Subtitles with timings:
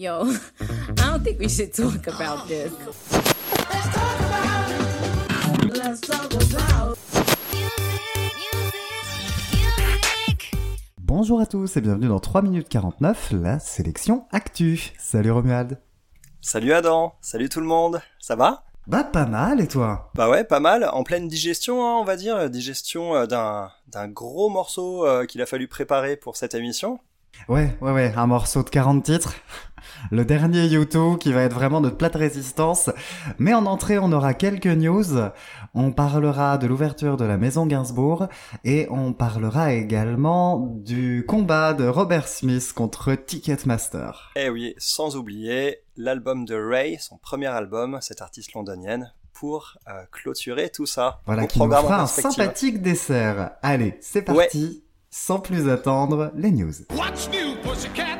[0.00, 0.24] Yo,
[0.62, 2.72] I don't think we should talk about this.
[5.76, 6.96] Let's talk about
[10.96, 14.80] Bonjour à tous et bienvenue dans 3 minutes 49, la sélection Actu.
[14.98, 15.78] Salut Romuald.
[16.40, 18.64] Salut Adam, salut tout le monde, ça va?
[18.86, 20.10] Bah pas mal et toi?
[20.14, 24.08] Bah ouais, pas mal, en pleine digestion, hein, on va dire, digestion euh, d'un d'un
[24.08, 27.00] gros morceau euh, qu'il a fallu préparer pour cette émission.
[27.48, 29.34] Ouais, ouais, ouais, un morceau de 40 titres.
[30.10, 32.90] Le dernier YouTube qui va être vraiment notre plate résistance.
[33.38, 35.06] Mais en entrée, on aura quelques news.
[35.74, 38.28] On parlera de l'ouverture de la maison Gainsbourg
[38.64, 44.30] et on parlera également du combat de Robert Smith contre Ticketmaster.
[44.36, 49.78] Et Eh oui, sans oublier l'album de Ray, son premier album, cette artiste londonienne, pour
[49.88, 51.20] euh, clôturer tout ça.
[51.26, 53.52] Voilà qui nous fera un sympathique dessert.
[53.62, 54.34] Allez, c'est Ouais.
[54.36, 54.84] parti.
[55.12, 56.70] Sans plus attendre, les news.
[56.94, 58.19] What's new, pussycat?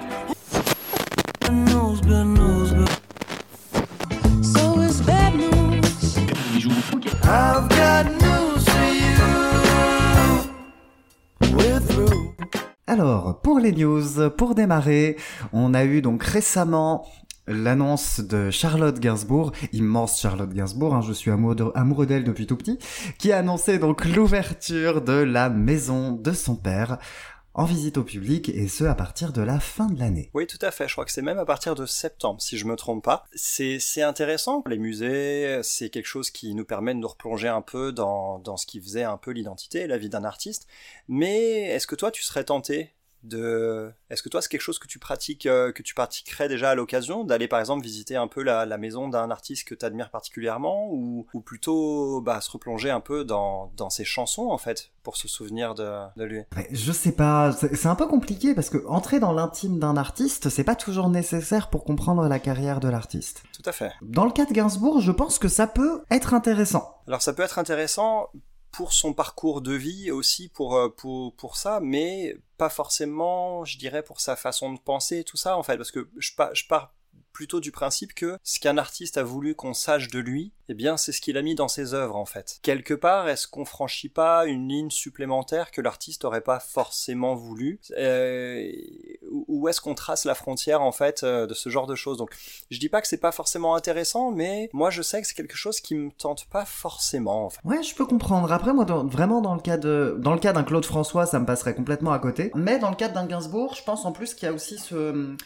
[12.90, 15.16] Alors, pour les news, pour démarrer,
[15.52, 17.06] on a eu donc récemment
[17.46, 22.56] l'annonce de Charlotte Gainsbourg, immense Charlotte Gainsbourg, hein, je suis amoureux amoureux d'elle depuis tout
[22.56, 22.80] petit,
[23.16, 26.98] qui a annoncé donc l'ouverture de la maison de son père
[27.54, 30.30] en visite au public et ce à partir de la fin de l'année.
[30.34, 30.88] Oui, tout à fait.
[30.88, 33.24] Je crois que c'est même à partir de septembre, si je me trompe pas.
[33.34, 34.62] C'est intéressant.
[34.66, 38.56] Les musées, c'est quelque chose qui nous permet de nous replonger un peu dans dans
[38.56, 40.66] ce qui faisait un peu l'identité et la vie d'un artiste.
[41.08, 42.92] Mais est-ce que toi, tu serais tenté
[43.22, 46.70] de Est-ce que toi, c'est quelque chose que tu pratiques, euh, que tu pratiquerais déjà
[46.70, 49.84] à l'occasion d'aller par exemple visiter un peu la, la maison d'un artiste que tu
[49.84, 54.58] admires particulièrement, ou ou plutôt bah, se replonger un peu dans dans ses chansons en
[54.58, 56.42] fait pour se souvenir de de lui?
[56.70, 60.48] Je sais pas, c'est c'est un peu compliqué parce que entrer dans l'intime d'un artiste,
[60.48, 63.42] c'est pas toujours nécessaire pour comprendre la carrière de l'artiste.
[63.52, 63.92] Tout à fait.
[64.02, 66.96] Dans le cas de Gainsbourg, je pense que ça peut être intéressant.
[67.06, 68.30] Alors ça peut être intéressant
[68.72, 73.78] pour son parcours de vie aussi pour euh, pour pour ça, mais pas forcément, je
[73.78, 76.66] dirais, pour sa façon de penser tout ça en fait, parce que je pars je
[76.66, 76.94] pars
[77.32, 80.96] plutôt du principe que ce qu'un artiste a voulu qu'on sache de lui, eh bien
[80.96, 82.58] c'est ce qu'il a mis dans ses œuvres en fait.
[82.62, 87.80] Quelque part, est-ce qu'on franchit pas une ligne supplémentaire que l'artiste aurait pas forcément voulu
[87.98, 88.70] euh,
[89.48, 92.18] ou est-ce qu'on trace la frontière en fait euh, de ce genre de choses?
[92.18, 92.30] Donc
[92.70, 95.56] je dis pas que c'est pas forcément intéressant, mais moi je sais que c'est quelque
[95.56, 97.60] chose qui me tente pas forcément en fait.
[97.64, 98.52] Ouais, je peux comprendre.
[98.52, 101.46] Après, moi, vraiment, dans le cas de, dans le cas d'un Claude François, ça me
[101.46, 102.50] passerait complètement à côté.
[102.54, 105.36] Mais dans le cas d'un Gainsbourg, je pense en plus qu'il y a aussi ce,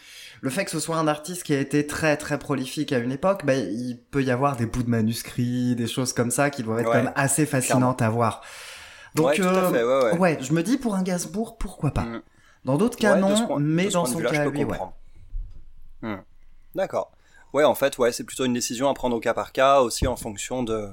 [0.41, 3.11] le fait que ce soit un artiste qui a été très très prolifique à une
[3.11, 6.63] époque, ben, il peut y avoir des bouts de manuscrits, des choses comme ça qui
[6.63, 8.41] doivent être Ouais, quand même assez fascinantes à voir.
[9.15, 9.71] Donc, ouais, euh,
[10.11, 12.01] fait, ouais, je me dis pour un Gainsbourg, pourquoi pas?
[12.03, 12.21] Mm.
[12.65, 14.77] Dans d'autres cas, non, point- mais dans son cas, lui, ouais.
[16.01, 16.17] Hmm.
[16.73, 17.11] D'accord.
[17.53, 20.07] Ouais, en fait, ouais, c'est plutôt une décision à prendre au cas par cas, aussi
[20.07, 20.89] en fonction de,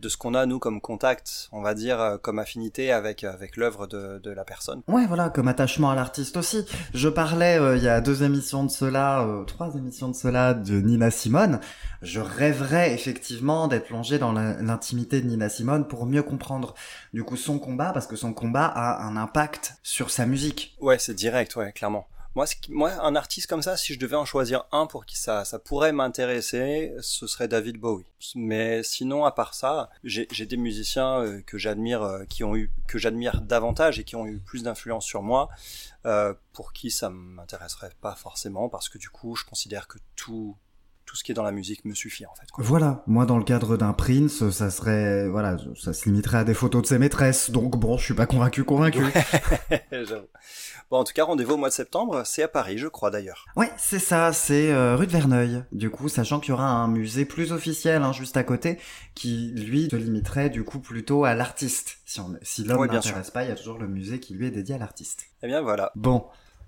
[0.00, 3.56] de ce qu'on a, nous, comme contact, on va dire, euh, comme affinité avec, avec
[3.56, 4.82] l'œuvre de, de la personne.
[4.88, 6.66] Ouais, voilà, comme attachement à l'artiste aussi.
[6.94, 10.54] Je parlais euh, il y a deux émissions de cela, euh, trois émissions de cela,
[10.54, 11.60] de Nina Simone.
[12.02, 16.74] Je rêverais effectivement d'être plongé dans l'intimité de Nina Simone pour mieux comprendre
[17.12, 20.76] du coup son combat, parce que son combat a un impact sur sa musique.
[20.80, 22.06] Ouais, c'est direct, ouais, clairement.
[22.68, 25.92] Moi, un artiste comme ça, si je devais en choisir un pour qui ça, pourrait
[25.92, 28.04] m'intéresser, ce serait David Bowie.
[28.34, 32.54] Mais sinon, à part ça, j'ai j'ai des musiciens euh, que j'admire, euh, qui ont
[32.54, 35.48] eu, que j'admire davantage et qui ont eu plus d'influence sur moi,
[36.04, 40.56] euh, pour qui ça m'intéresserait pas forcément, parce que du coup, je considère que tout,
[41.06, 42.50] tout ce qui est dans la musique me suffit en fait.
[42.50, 42.62] quoi.
[42.64, 46.54] Voilà, moi dans le cadre d'un Prince, ça serait, voilà, ça se limiterait à des
[46.54, 49.02] photos de ses maîtresses, donc bon, je suis pas convaincu, convaincu.
[49.92, 50.26] J'avoue.
[50.90, 52.22] Bon, en tout cas, rendez-vous au mois de septembre.
[52.24, 53.46] C'est à Paris, je crois d'ailleurs.
[53.56, 55.64] Ouais, c'est ça, c'est euh, rue de Verneuil.
[55.72, 58.78] Du coup, sachant qu'il y aura un musée plus officiel hein, juste à côté,
[59.16, 61.98] qui lui se limiterait du coup plutôt à l'artiste.
[62.04, 64.46] Si, on, si l'homme Ouais, n'intéresse pas, il y a toujours le musée qui lui
[64.46, 65.24] est dédié à l'artiste.
[65.42, 65.90] Eh bien voilà.
[65.96, 66.26] Bon,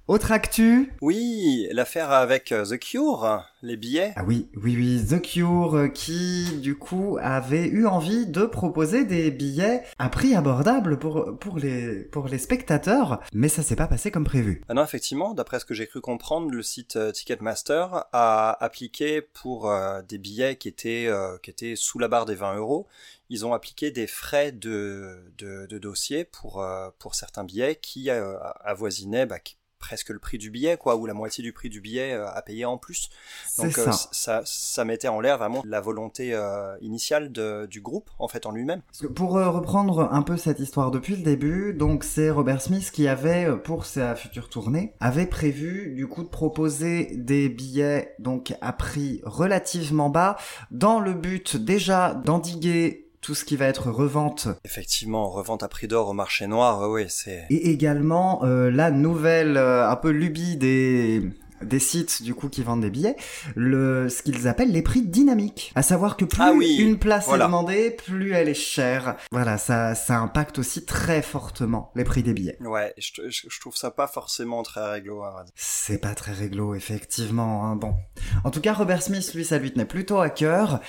[0.09, 0.93] autre actu.
[1.03, 4.13] Oui, l'affaire avec euh, The Cure, les billets.
[4.17, 9.05] Ah oui, oui, oui, The Cure euh, qui du coup avait eu envie de proposer
[9.05, 13.87] des billets à prix abordable pour pour les pour les spectateurs, mais ça s'est pas
[13.87, 14.63] passé comme prévu.
[14.69, 19.21] Ah non, effectivement, d'après ce que j'ai cru comprendre, le site euh, Ticketmaster a appliqué
[19.21, 22.87] pour euh, des billets qui étaient, euh, qui étaient sous la barre des 20 euros,
[23.29, 28.09] ils ont appliqué des frais de, de, de dossier pour, euh, pour certains billets qui
[28.65, 31.81] avoisinaient bah, qui- presque le prix du billet, quoi, ou la moitié du prix du
[31.81, 33.09] billet euh, à payer en plus.
[33.59, 33.89] Donc ça.
[33.89, 38.29] euh, ça, ça mettait en l'air vraiment la volonté euh, initiale de, du groupe, en
[38.29, 38.83] fait, en lui-même.
[39.15, 43.09] Pour euh, reprendre un peu cette histoire depuis le début, donc c'est Robert Smith qui
[43.09, 48.73] avait, pour sa future tournée, avait prévu du coup de proposer des billets donc à
[48.73, 50.37] prix relativement bas,
[50.71, 55.89] dans le but déjà d'endiguer tout ce qui va être revente Effectivement, revente à prix
[55.89, 57.45] d'or au marché noir, oui, c'est...
[57.51, 61.23] et également euh, la nouvelle euh, un peu lubie des
[61.61, 63.17] des sites du coup qui vendent des billets,
[63.57, 65.73] le ce qu'ils appellent les prix dynamiques.
[65.75, 67.45] À savoir que plus Ah oui, une place voilà.
[67.45, 69.17] est demandée, plus elle est chère.
[69.33, 72.57] Voilà, ça ça impacte aussi très fortement les prix des billets.
[72.61, 75.53] Ouais, je, je- je trouve ça pas forcément très réglo, dire.
[75.57, 77.67] C'est pas très réglo, effectivement.
[77.67, 77.75] hein.
[77.75, 77.93] Bon.
[78.45, 80.81] En tout cas, Robert Smith, lui, ça lui tenait plutôt à cœur.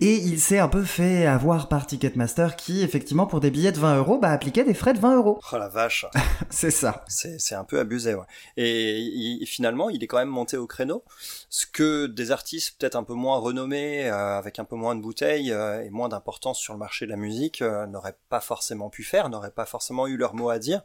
[0.00, 3.78] Et il s'est un peu fait avoir par Ticketmaster qui, effectivement, pour des billets de
[3.80, 5.40] 20 euros, bah, appliquait des frais de 20 euros.
[5.52, 6.06] Oh la vache
[6.50, 7.04] C'est ça.
[7.08, 8.24] C'est un peu abusé, ouais.
[8.56, 11.02] Et il- finalement, il est quand même monté au créneau,
[11.50, 15.00] ce que des artistes peut-être un peu moins renommés, euh, avec un peu moins de
[15.00, 18.90] bouteilles euh, et moins d'importance sur le marché de la musique, euh, n'auraient pas forcément
[18.90, 20.82] pu faire, n'auraient pas forcément eu leur mot à dire.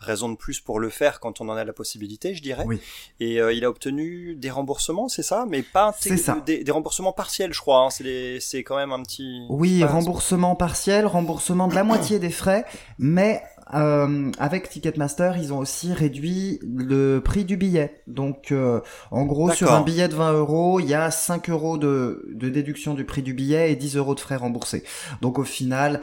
[0.00, 2.64] Raison de plus pour le faire quand on en a la possibilité, je dirais.
[2.66, 2.80] Oui.
[3.20, 6.34] Et euh, il a obtenu des remboursements, c'est ça, mais pas ça.
[6.44, 7.78] Des, des remboursements partiels, je crois.
[7.84, 7.90] hein.
[7.90, 9.42] C'est c'est quand même un petit.
[9.48, 12.64] Oui, remboursement partiel, remboursement de la moitié des frais,
[12.98, 13.42] mais
[13.74, 18.02] euh, avec Ticketmaster, ils ont aussi réduit le prix du billet.
[18.06, 18.80] Donc, euh,
[19.10, 22.48] en gros, sur un billet de 20 euros, il y a 5 euros de, de
[22.48, 24.84] déduction du prix du billet et 10 euros de frais remboursés.
[25.20, 26.00] Donc, au final,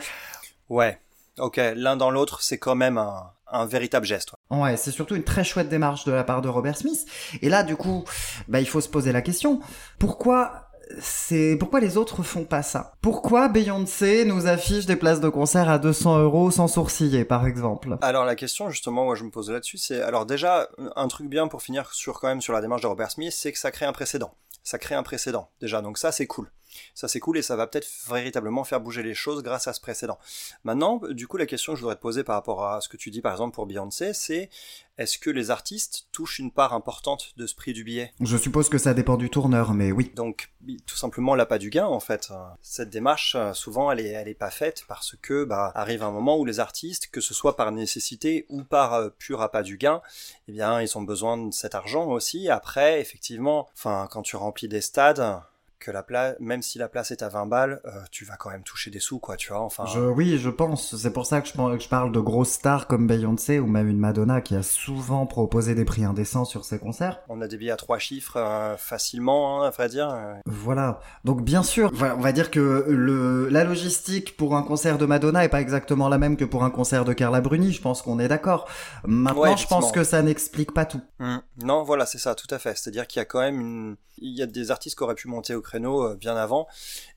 [0.69, 0.99] Ouais.
[1.39, 4.33] Ok, l'un dans l'autre, c'est quand même un, un véritable geste.
[4.51, 4.59] ouais.
[4.59, 7.05] Ouais, c'est surtout une très chouette démarche de la part de Robert Smith.
[7.41, 8.03] Et là, du coup,
[8.47, 9.59] bah, il faut se poser la question.
[9.97, 10.62] Pourquoi
[10.99, 12.93] c'est, pourquoi les autres font pas ça?
[13.01, 17.97] Pourquoi Beyoncé nous affiche des places de concert à 200 euros sans sourciller, par exemple?
[18.01, 21.47] Alors la question justement, moi je me pose là-dessus, c'est alors déjà un truc bien
[21.47, 23.85] pour finir sur quand même sur la démarche de Robert Smith, c'est que ça crée
[23.85, 24.33] un précédent.
[24.63, 26.49] Ça crée un précédent déjà, donc ça c'est cool.
[26.93, 29.81] Ça c'est cool et ça va peut-être véritablement faire bouger les choses grâce à ce
[29.81, 30.19] précédent.
[30.63, 32.97] Maintenant, du coup la question que je voudrais te poser par rapport à ce que
[32.97, 34.49] tu dis par exemple pour Beyoncé, c'est
[34.97, 38.13] est-ce que les artistes touchent une part importante de ce prix du billet?
[38.21, 40.11] Je suppose que ça dépend du tourneur, mais oui.
[40.15, 40.51] donc
[40.85, 42.31] tout simplement l'appât du gain en fait.
[42.61, 46.11] Cette démarche euh, souvent elle est elle est pas faite parce que bah arrive un
[46.11, 49.77] moment où les artistes que ce soit par nécessité ou par euh, pur appât du
[49.77, 50.01] gain,
[50.47, 52.49] eh bien ils ont besoin de cet argent aussi.
[52.49, 55.41] Après effectivement, enfin quand tu remplis des stades
[55.83, 58.49] que la place même si la place est à 20 balles, euh, tu vas quand
[58.49, 59.61] même toucher des sous quoi, tu vois.
[59.61, 60.95] Enfin Je, oui, je pense.
[60.95, 63.67] C'est pour ça que je, pen- que je parle de grosses stars comme Beyoncé ou
[63.67, 67.19] même une Madonna qui a souvent proposé des prix indécents sur ses concerts.
[67.29, 70.09] on a des billets à trois chiffres euh, facilement, hein, à vrai dire.
[70.09, 70.33] euh.
[70.45, 70.99] Voilà.
[71.25, 75.43] Donc bien sûr, on va dire que le la logistique pour un concert de Madonna
[75.43, 77.71] est pas exactement la même que pour un concert de Carla Bruni.
[77.73, 78.67] Je pense qu'on est d'accord.
[79.05, 81.01] Maintenant, Ouais, je pense que ça n'explique pas tout.
[81.19, 81.37] Mm.
[81.63, 82.77] Non, voilà, c'est ça, tout à fait.
[82.77, 83.95] C'est-à-dire qu'il y a quand même une...
[84.17, 86.67] il y a des artistes qui auraient pu monter au créneau euh, bien avant,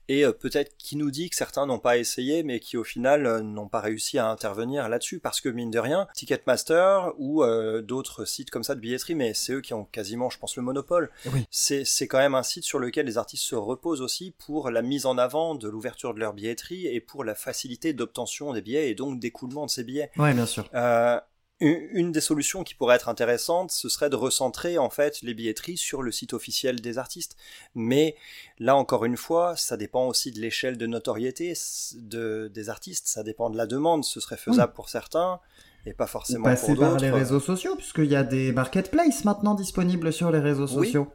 [0.09, 3.25] et euh, peut-être qui nous dit que certains n'ont pas essayé, mais qui au final
[3.25, 7.81] euh, n'ont pas réussi à intervenir là-dessus, parce que mine de rien, Ticketmaster ou euh,
[7.81, 10.63] d'autres sites comme ça de billetterie, mais c'est eux qui ont quasiment, je pense, le
[10.63, 11.11] monopole.
[11.33, 11.45] Oui.
[11.51, 14.81] C'est c'est quand même un site sur lequel les artistes se reposent aussi pour la
[14.81, 18.89] mise en avant de l'ouverture de leur billetterie et pour la facilité d'obtention des billets
[18.89, 20.09] et donc d'écoulement de ces billets.
[20.17, 20.69] Ouais, bien sûr.
[20.73, 21.19] Euh,
[21.59, 25.77] une des solutions qui pourrait être intéressante, ce serait de recentrer en fait les billetteries
[25.77, 27.35] sur le site officiel des artistes.
[27.73, 28.15] Mais
[28.59, 31.53] là encore une fois, ça dépend aussi de l'échelle de notoriété
[31.95, 34.03] de, des artistes, ça dépend de la demande.
[34.05, 35.39] Ce serait faisable pour certains
[35.87, 37.03] et pas Ou forcément passer pour par d'autres.
[37.03, 41.07] les réseaux sociaux, puisqu'il y a des marketplaces maintenant disponibles sur les réseaux Oui, sociaux.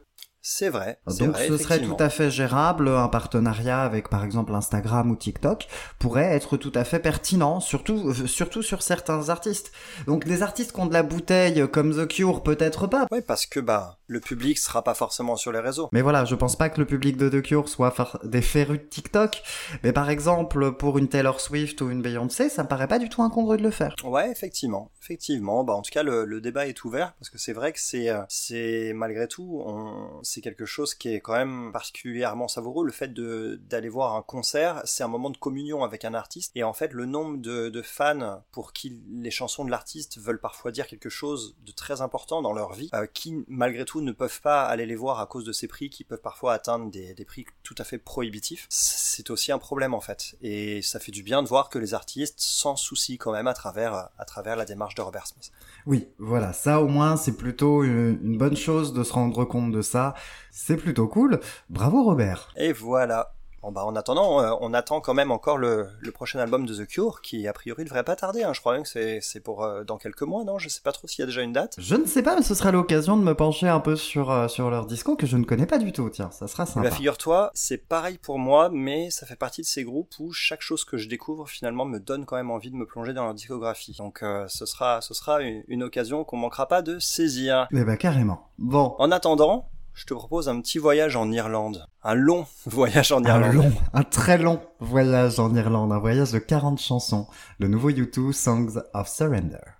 [0.45, 0.99] C'est vrai.
[1.07, 5.15] Donc vrai, ce serait tout à fait gérable, un partenariat avec par exemple Instagram ou
[5.15, 5.67] TikTok
[5.99, 9.71] pourrait être tout à fait pertinent, surtout euh, surtout sur certains artistes.
[10.05, 13.07] Donc des artistes qui ont de la bouteille comme The Cure peut-être pas.
[13.09, 15.89] Oui, parce que bah le public sera pas forcément sur les réseaux.
[15.91, 17.93] Mais voilà, je pense pas que le public de The Cure soit
[18.23, 19.41] des férus de TikTok.
[19.83, 23.09] Mais par exemple, pour une Taylor Swift ou une Beyoncé, ça me paraît pas du
[23.09, 23.95] tout incongru de le faire.
[24.03, 25.63] Ouais, effectivement, effectivement.
[25.63, 28.09] Bah, en tout cas, le, le débat est ouvert parce que c'est vrai que c'est,
[28.09, 32.85] euh, c'est malgré tout, on, c'est quelque chose qui est quand même particulièrement savoureux.
[32.85, 36.51] Le fait de d'aller voir un concert, c'est un moment de communion avec un artiste.
[36.55, 40.39] Et en fait, le nombre de, de fans pour qui les chansons de l'artiste veulent
[40.39, 44.11] parfois dire quelque chose de très important dans leur vie, euh, qui malgré tout ne
[44.11, 47.13] peuvent pas aller les voir à cause de ces prix qui peuvent parfois atteindre des,
[47.13, 48.65] des prix tout à fait prohibitifs.
[48.69, 50.35] C'est aussi un problème en fait.
[50.41, 53.53] Et ça fait du bien de voir que les artistes s'en soucient quand même à
[53.53, 55.51] travers, à travers la démarche de Robert Smith.
[55.85, 59.71] Oui, voilà, ça au moins c'est plutôt une, une bonne chose de se rendre compte
[59.71, 60.13] de ça.
[60.51, 61.39] C'est plutôt cool.
[61.69, 62.53] Bravo Robert.
[62.57, 63.33] Et voilà.
[63.63, 66.75] Bon bah en attendant, euh, on attend quand même encore le, le, prochain album de
[66.75, 68.43] The Cure qui a priori devrait pas tarder.
[68.43, 68.51] Hein.
[68.51, 70.59] Je crois même que c'est c'est pour euh, dans quelques mois, non?
[70.59, 71.75] Je sais pas trop s'il y a déjà une date.
[71.77, 74.49] Je ne sais pas, mais ce sera l'occasion de me pencher un peu sur euh,
[74.49, 76.09] sur leur disco que je ne connais pas du tout.
[76.09, 76.89] Tiens, ça sera sympa.
[76.89, 80.61] Bah figure-toi, c'est pareil pour moi, mais ça fait partie de ces groupes où chaque
[80.61, 83.33] chose que je découvre finalement me donne quand même envie de me plonger dans leur
[83.33, 83.95] discographie.
[83.97, 87.69] Donc ce sera ce sera une, une occasion qu'on manquera pas de saisir.
[87.71, 88.49] Eh bah carrément.
[88.57, 88.93] Bon.
[88.99, 91.85] En attendant, je te propose un petit voyage en Irlande.
[92.03, 93.43] Un long voyage en Irlande.
[93.43, 95.91] Un long, un très long voyage en Irlande.
[95.91, 97.27] Un voyage de 40 chansons.
[97.59, 99.72] Le nouveau U2 Songs of Surrender.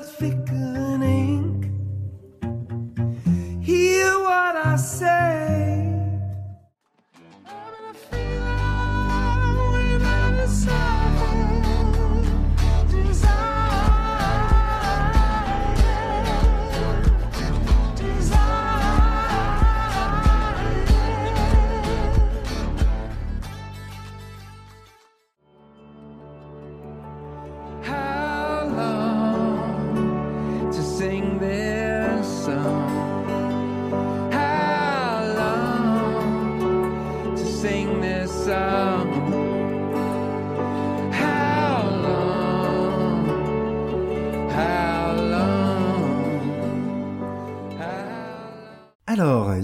[0.00, 1.64] Blood ink.
[3.60, 5.67] Hear what I say.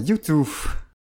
[0.05, 0.45] U2.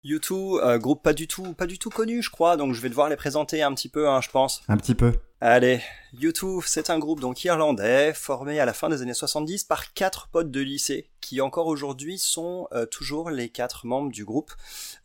[0.04, 2.88] U2, euh, groupe pas du tout, pas du tout connu, je crois, donc je vais
[2.88, 4.62] devoir les présenter un petit peu, hein, je pense.
[4.68, 5.12] Un petit peu.
[5.40, 5.80] Allez,
[6.20, 10.28] U2, c'est un groupe donc irlandais formé à la fin des années 70 par quatre
[10.28, 14.52] potes de lycée qui encore aujourd'hui sont euh, toujours les quatre membres du groupe,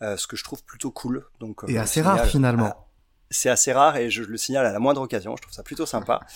[0.02, 1.26] euh, ce que je trouve plutôt cool.
[1.40, 2.66] Donc Et assez rare finalement.
[2.66, 2.88] à-
[3.30, 5.86] c'est assez rare et je le signale à la moindre occasion, je trouve ça plutôt
[5.86, 6.20] sympa.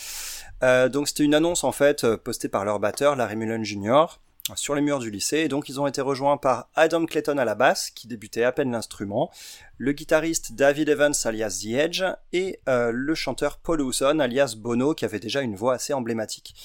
[0.63, 4.05] Euh, donc c'était une annonce en fait postée par leur batteur Larry Mullen Jr.
[4.55, 7.45] sur les murs du lycée et donc ils ont été rejoints par Adam Clayton à
[7.45, 9.31] la basse qui débutait à peine l'instrument,
[9.77, 14.93] le guitariste David Evans alias The Edge et euh, le chanteur Paul Hewson alias Bono
[14.93, 16.55] qui avait déjà une voix assez emblématique.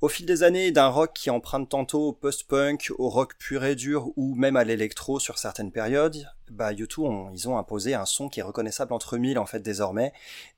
[0.00, 3.74] Au fil des années, d'un rock qui emprunte tantôt au post-punk, au rock pur et
[3.74, 8.04] dur ou même à l'électro sur certaines périodes, bah U2 ont, ils ont imposé un
[8.04, 10.12] son qui est reconnaissable entre mille en fait désormais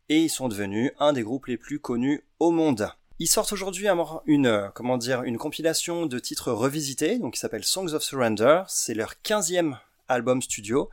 [0.08, 2.88] et ils sont devenus un des groupes les plus connus au monde.
[3.18, 3.86] Ils sortent aujourd'hui
[4.26, 8.62] une, euh, comment dire, une compilation de titres revisités, donc qui s'appelle Songs of Surrender.
[8.68, 10.90] C'est leur 15e album studio.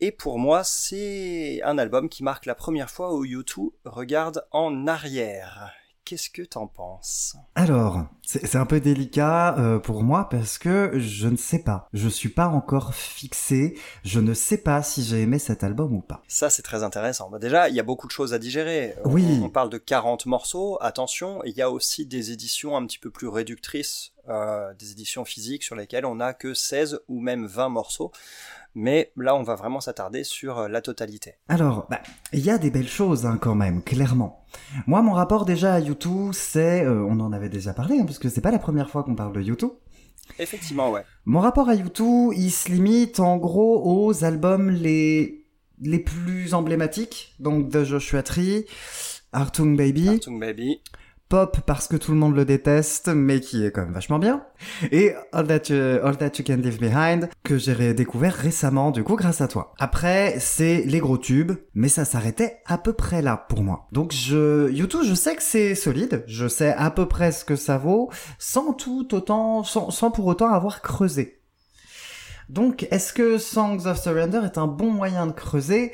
[0.00, 4.88] Et pour moi, c'est un album qui marque la première fois où U2 regarde en
[4.88, 5.72] arrière.
[6.04, 7.36] Qu'est-ce que t'en penses?
[7.54, 11.86] Alors, c'est un peu délicat euh, pour moi parce que je ne sais pas.
[11.92, 13.78] Je suis pas encore fixé.
[14.04, 16.20] Je ne sais pas si j'ai aimé cet album ou pas.
[16.26, 17.30] Ça, c'est très intéressant.
[17.30, 18.96] Bah, déjà, il y a beaucoup de choses à digérer.
[19.04, 19.40] On- Oui.
[19.44, 20.76] On, parle de 40 morceaux.
[20.80, 25.24] Attention, il y a aussi des éditions un petit peu plus réductrices, euh, des éditions
[25.24, 28.10] physiques sur lesquelles on n'a que 16 ou même 20 morceaux.
[28.74, 31.34] Mais là, on va vraiment s'attarder sur euh, la totalité.
[31.48, 32.00] Alors, bah,
[32.32, 34.44] il y a des belles choses hein, quand même, clairement.
[34.86, 38.18] Moi, mon rapport déjà à U2, c'est, euh, on en avait déjà parlé, hein, parce
[38.18, 39.70] que c'est pas la première fois qu'on parle de U2.
[40.38, 41.04] Effectivement, ouais.
[41.24, 45.42] Mon rapport à U2, il se limite en gros aux albums les
[45.82, 48.66] les plus emblématiques, donc de Joshua Tree,
[49.32, 50.80] Artung Baby, Artung Baby.
[51.32, 54.44] Pop parce que tout le monde le déteste, mais qui est quand même vachement bien,
[54.90, 59.48] et All That You, Can Leave Behind, que j'ai découvert récemment, du coup, grâce à
[59.48, 59.72] toi.
[59.78, 63.88] Après, c'est les gros tubes, mais ça s'arrêtait à peu près là pour moi.
[63.92, 67.56] Donc je, U2, je sais que c'est solide, je sais à peu près ce que
[67.56, 71.40] ça vaut, sans tout autant, sans, sans pour autant avoir creusé.
[72.50, 75.92] Donc, est-ce que Songs of Surrender est un bon moyen de creuser?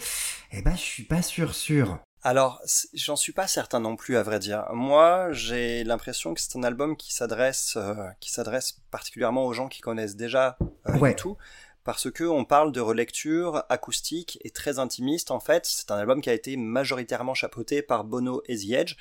[0.51, 2.01] Eh ben, je suis pas sûr sûr.
[2.29, 2.61] Alors,
[2.93, 4.67] j'en suis pas certain non plus, à vrai dire.
[4.75, 9.67] Moi, j'ai l'impression que c'est un album qui s'adresse, euh, qui s'adresse particulièrement aux gens
[9.67, 10.59] qui connaissent déjà
[10.89, 11.15] euh, Ouais.
[11.15, 11.39] tout,
[11.85, 15.31] parce que on parle de relecture acoustique et très intimiste.
[15.31, 18.97] En fait, c'est un album qui a été majoritairement chapeauté par Bono et The Edge,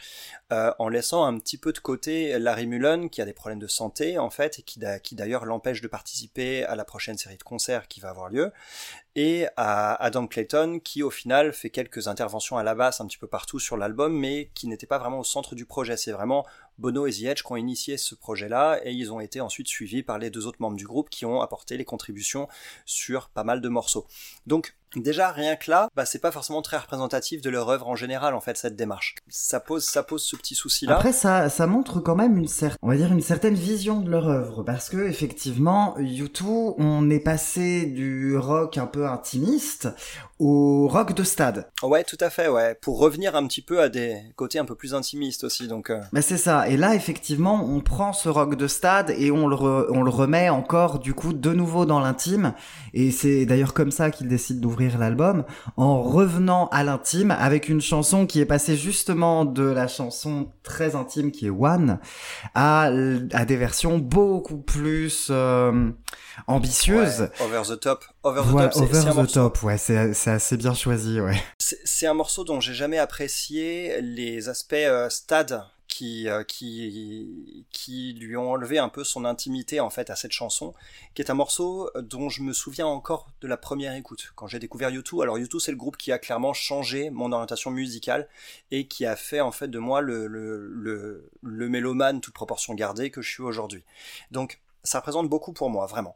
[0.54, 3.68] euh, en laissant un petit peu de côté Larry Mullen, qui a des problèmes de
[3.68, 7.90] santé en fait, et qui d'ailleurs l'empêche de participer à la prochaine série de concerts
[7.90, 8.54] qui va avoir lieu
[9.16, 13.18] et à Adam Clayton qui au final fait quelques interventions à la basse un petit
[13.18, 15.98] peu partout sur l'album mais qui n'était pas vraiment au centre du projet.
[15.98, 16.46] C'est vraiment
[16.78, 20.04] Bono et The Edge qui ont initié ce projet-là et ils ont été ensuite suivis
[20.04, 22.48] par les deux autres membres du groupe qui ont apporté les contributions
[22.86, 24.08] sur pas mal de morceaux.
[24.46, 27.96] Donc Déjà, rien que là, bah, c'est pas forcément très représentatif de leur œuvre en
[27.96, 29.16] général, en fait, cette démarche.
[29.28, 30.96] Ça pose, ça pose ce petit souci-là.
[30.96, 34.10] Après, ça, ça montre quand même une certaine, on va dire une certaine vision de
[34.10, 39.90] leur œuvre, parce que effectivement, U2, on est passé du rock un peu intimiste
[40.40, 41.70] au rock de stade.
[41.84, 42.76] Ouais, tout à fait, ouais.
[42.76, 45.90] Pour revenir un petit peu à des côtés un peu plus intimistes aussi, donc.
[45.90, 46.00] Euh...
[46.14, 46.68] Bah c'est ça.
[46.70, 50.10] Et là, effectivement, on prend ce rock de stade et on le, re- on le
[50.10, 52.54] remet encore, du coup, de nouveau dans l'intime.
[52.94, 55.44] Et c'est d'ailleurs comme ça qu'il décide d'ouvrir l'album,
[55.76, 60.96] en revenant à l'intime avec une chanson qui est passée justement de la chanson très
[60.96, 62.00] intime qui est One
[62.56, 62.92] à,
[63.34, 65.90] à des versions beaucoup plus euh,
[66.46, 67.22] ambitieuses.
[67.40, 68.06] Ouais, over the top.
[68.24, 69.98] Over the Voilà, top, c'est- over the morceau- top, ouais, c'est
[70.30, 71.42] assez bien choisi, ouais.
[71.58, 77.66] C'est c'est un morceau dont j'ai jamais apprécié les aspects euh, stade qui, euh, qui,
[77.72, 80.76] qui lui ont enlevé un peu son intimité en fait à cette chanson,
[81.16, 84.32] qui est un morceau dont je me souviens encore de la première écoute.
[84.36, 87.72] Quand j'ai découvert U2, alors U2 c'est le groupe qui a clairement changé mon orientation
[87.72, 88.28] musicale
[88.70, 92.76] et qui a fait en fait de moi le, le, le, le mélomane toute proportion
[92.76, 93.84] gardée que je suis aujourd'hui.
[94.30, 96.16] Donc ça représente beaucoup pour moi, vraiment.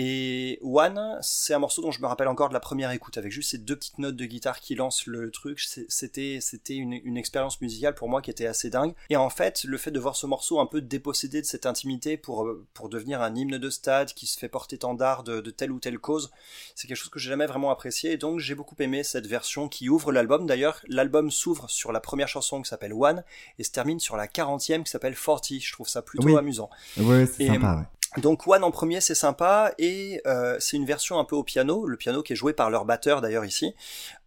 [0.00, 3.32] Et One, c'est un morceau dont je me rappelle encore de la première écoute, avec
[3.32, 5.58] juste ces deux petites notes de guitare qui lancent le truc.
[5.88, 8.94] C'était, c'était une, une expérience musicale pour moi qui était assez dingue.
[9.10, 12.16] Et en fait, le fait de voir ce morceau un peu dépossédé de cette intimité
[12.16, 15.50] pour, euh, pour devenir un hymne de stade qui se fait porter étendard de, de
[15.50, 16.30] telle ou telle cause,
[16.76, 18.12] c'est quelque chose que j'ai jamais vraiment apprécié.
[18.12, 20.46] Et donc, j'ai beaucoup aimé cette version qui ouvre l'album.
[20.46, 23.24] D'ailleurs, l'album s'ouvre sur la première chanson qui s'appelle One
[23.58, 25.58] et se termine sur la 40e qui s'appelle Forty.
[25.58, 26.36] Je trouve ça plutôt Oui.
[26.36, 26.70] amusant.
[26.98, 27.97] Ouais, c'est sympa, ouais.
[28.16, 31.84] Donc One en premier c'est sympa et euh, c'est une version un peu au piano,
[31.86, 33.74] le piano qui est joué par leur batteur d'ailleurs ici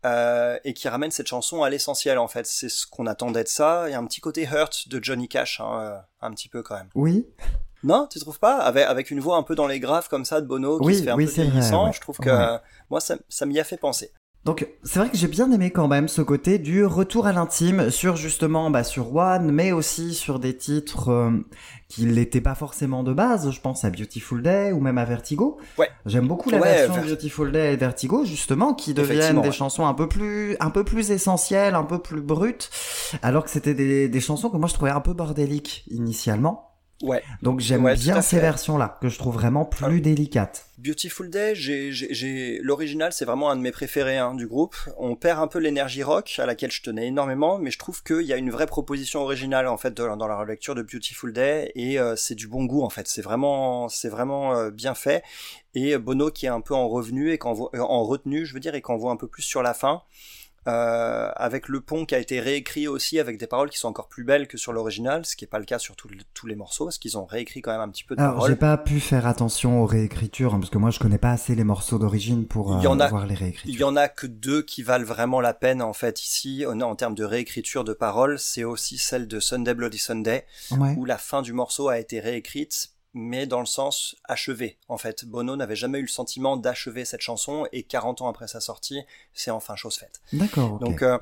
[0.06, 2.46] euh, et qui ramène cette chanson à l'essentiel en fait.
[2.46, 3.86] C'est ce qu'on attendait de ça.
[3.88, 6.62] Il y a un petit côté hurt de Johnny Cash, hein, euh, un petit peu
[6.62, 6.90] quand même.
[6.94, 7.26] Oui,
[7.84, 8.60] Non, tu trouves pas?
[8.60, 10.98] Avec, avec une voix un peu dans les graves comme ça de Bono qui Oui,
[11.00, 11.86] se fait un oui, peu vieillissant.
[11.88, 11.94] ouais.
[11.94, 12.36] Je trouve que Ouais.
[12.36, 12.58] euh,
[12.92, 14.12] moi ça, ça m'y a fait penser.
[14.44, 17.92] Donc c'est vrai que j'ai bien aimé quand même ce côté du retour à l'intime
[17.92, 21.30] sur justement bah, sur One, mais aussi sur des titres euh,
[21.90, 23.52] qui l'étaient pas forcément de base.
[23.52, 25.60] Je pense à Beautiful Day ou même à Vertigo.
[25.78, 25.90] Ouais.
[26.08, 29.54] J'aime beaucoup la Ouais, version Ver- Beautiful Day et Vertigo justement qui deviennent des ouais.
[29.54, 32.72] chansons un peu plus un peu plus essentielles, un peu plus brutes,
[33.22, 36.71] alors que c'était des, des chansons que moi je trouvais un peu bordéliques initialement.
[37.04, 37.24] Ouais.
[37.42, 40.00] Donc j'aime Ouais, bien ces versions-là que je trouve vraiment plus Ah.
[40.02, 40.66] délicates.
[40.78, 44.76] Beautiful Day, j'ai, l'original, c'est vraiment un de mes préférés hein, du groupe.
[44.98, 48.22] On perd un peu l'énergie rock à laquelle je tenais énormément, mais je trouve qu'il
[48.24, 51.72] y a une vraie proposition originale en fait dans, dans la relecture de Beautiful Day
[51.76, 53.08] et euh, c'est du bon goût en fait.
[53.08, 55.24] C'est vraiment, c'est vraiment euh, bien fait.
[55.76, 58.74] Et Bono qui est un peu en revenu et qu'en en retenue, je veux dire,
[58.76, 60.02] et qu'on voit un peu plus sur la fin.
[60.68, 64.08] Euh, avec le pont qui a été réécrit aussi avec des paroles qui sont encore
[64.08, 66.46] plus belles que sur l'original, ce qui n'est pas le cas sur tous les- tous
[66.46, 68.50] les morceaux, parce qu'ils ont réécrit quand même un petit peu de Alors, paroles.
[68.52, 71.56] j'ai pas pu faire attention aux réécritures, hein, parce que moi, je connais pas assez
[71.56, 73.80] les morceaux d'origine pour Il euh, a- voir les Il réécritures.
[73.80, 76.96] y en a que deux qui valent vraiment la peine en fait ici en, en
[76.96, 78.38] termes de réécriture de paroles.
[78.38, 80.46] C'est aussi celle de Sunday Bloody Sunday
[80.78, 80.94] Ouais.
[80.96, 84.78] où la fin du morceau a été réécrite mais dans le sens achevé.
[84.88, 88.48] En fait, Bono n'avait jamais eu le sentiment d'achever cette chanson et 40 ans après
[88.48, 89.02] sa sortie,
[89.34, 90.22] c'est enfin chose faite.
[90.34, 90.80] D'accord.
[90.80, 91.18] Donc, euh,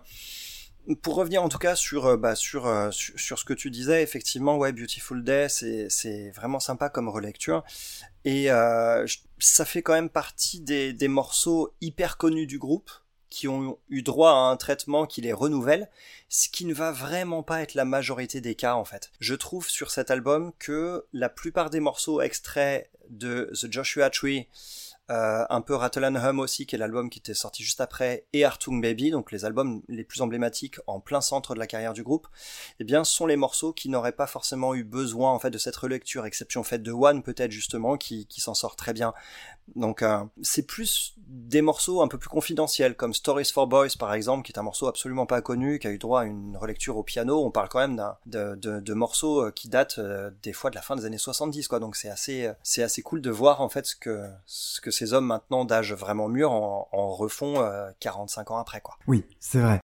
[0.95, 3.69] pour revenir en tout cas sur, euh, bah, sur, euh, sur, sur ce que tu
[3.69, 7.63] disais, effectivement, ouais, Beautiful Day, c'est, vraiment sympa comme relecture.
[8.25, 9.05] Et euh,
[9.37, 12.89] ça fait quand même partie des, des morceaux hyper connus du groupe
[13.29, 15.89] qui ont eu droit à un traitement qui les renouvelle,
[16.29, 19.11] ce qui ne va vraiment pas être la majorité des cas en fait.
[19.19, 24.47] Je trouve sur cet album que la plupart des morceaux extraits de The Joshua Tree,
[25.11, 28.27] euh, un peu Rattle and Hum aussi, qui est l'album qui était sorti juste après,
[28.31, 31.93] et Artung Baby, donc les albums les plus emblématiques en plein centre de la carrière
[31.93, 32.27] du groupe,
[32.79, 35.75] eh bien, sont les morceaux qui n'auraient pas forcément eu besoin en fait de cette
[35.75, 39.15] relecture, exception faite de One peut-être justement, qui, qui s'en sort très bien.
[39.75, 44.13] Donc euh, c'est plus des morceaux un peu plus confidentiels, comme Stories for Boys par
[44.13, 46.97] exemple, qui est un morceau absolument pas connu, qui a eu droit à une relecture
[46.97, 47.43] au piano.
[47.45, 50.81] On parle quand même de, de, morceaux euh, qui datent euh, des fois de la
[50.81, 51.79] fin des années 70, quoi.
[51.79, 54.91] Donc c'est assez, euh, c'est assez cool de voir en fait ce que, ce que
[54.91, 58.97] ces hommes maintenant d'âge vraiment mûr en, en refont euh, 45 ans après, quoi.
[59.07, 59.79] Oui, c'est vrai.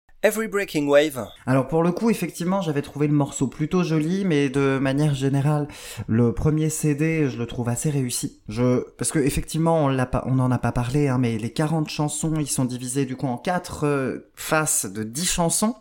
[1.47, 5.69] Alors pour le coup, effectivement, j'avais trouvé le morceau plutôt joli, mais de manière générale,
[6.07, 8.41] le premier CD, je le trouve assez réussi.
[8.49, 11.53] Je parce que effectivement, on l'a pas, on en a pas parlé, hein, mais les
[11.53, 15.75] 40 chansons, ils sont divisés du coup en quatre euh, faces de 10 chansons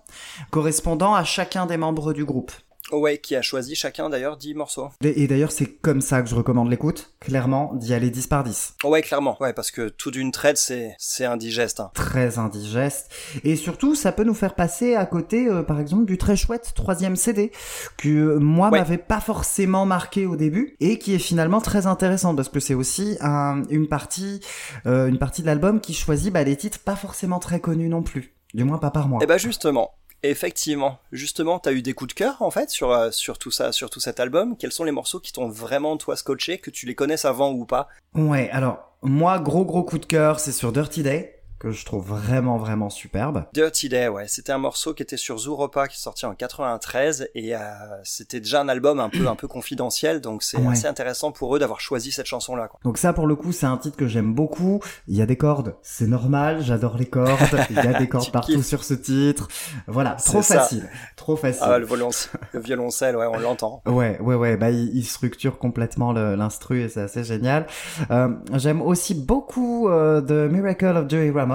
[0.52, 2.52] correspondant à chacun des membres du groupe.
[2.94, 4.90] Ouais, qui a choisi chacun d'ailleurs 10 morceaux.
[5.04, 8.44] Et, et d'ailleurs, c'est comme ça que je recommande l'écoute, clairement, d'y aller 10 par
[8.44, 8.76] 10.
[8.84, 9.36] Ouais, clairement.
[9.42, 11.80] Ouais, parce que tout d'une traite, c'est c'est indigeste.
[11.80, 11.92] Hein.
[11.94, 13.12] Très indigeste.
[13.44, 16.74] Et surtout, ça peut nous faire passer à côté, euh, par exemple, du très chouette
[16.76, 17.52] troisième CD,
[17.98, 18.80] que euh, moi Ouais.
[18.80, 22.74] m'avait pas forcément marqué au début, et qui est finalement très intéressant, parce que c'est
[22.76, 24.40] aussi un- une partie,
[24.86, 28.04] euh, une partie de l'album qui choisit bah, des titres pas forcément très connus non
[28.04, 28.34] plus.
[28.54, 29.20] Du moins pas par moi.
[29.24, 29.90] Et bah justement,
[30.24, 33.72] effectivement, justement, t'as eu des coups de cœur en fait sur euh, sur tout ça,
[33.72, 34.58] sur tout cet album.
[34.58, 37.66] Quels sont les morceaux qui t'ont vraiment toi scotché, que tu les connaisses avant ou
[37.66, 37.88] pas?
[38.16, 42.06] Ouais, alors, moi, gros gros coup de cœur, c'est sur Dirty Day, que je trouve
[42.08, 43.46] vraiment vraiment superbe.
[43.54, 47.30] Dirty Day, ouais, c'était un morceau qui était sur Zooropa qui est sorti en 93
[47.36, 47.60] et euh,
[48.04, 50.74] c'était déjà un album un peu un peu confidentiel, donc c'est Ouais.
[50.74, 52.68] assez intéressant pour eux d'avoir choisi cette chanson là.
[52.68, 52.80] Quoi.
[52.84, 54.82] Donc ça, pour le coup, c'est un titre que j'aime beaucoup.
[55.08, 57.40] Il y a des cordes, c'est normal, j'adore les cordes.
[57.70, 58.66] Il y a des cordes partout kiffes.
[58.66, 59.48] sur ce titre.
[59.88, 60.60] Voilà, trop ça.
[60.60, 61.64] facile, trop facile.
[61.66, 63.82] Ah, le, violonce- le violoncelle, ouais, on l'entend.
[63.94, 67.68] Ouais, ouais, ouais, bah il, il structure complètement l'instru et c'est assez génial.
[68.12, 71.53] Euh, J'aime aussi beaucoup euh, The Miracle of Joey Ramone.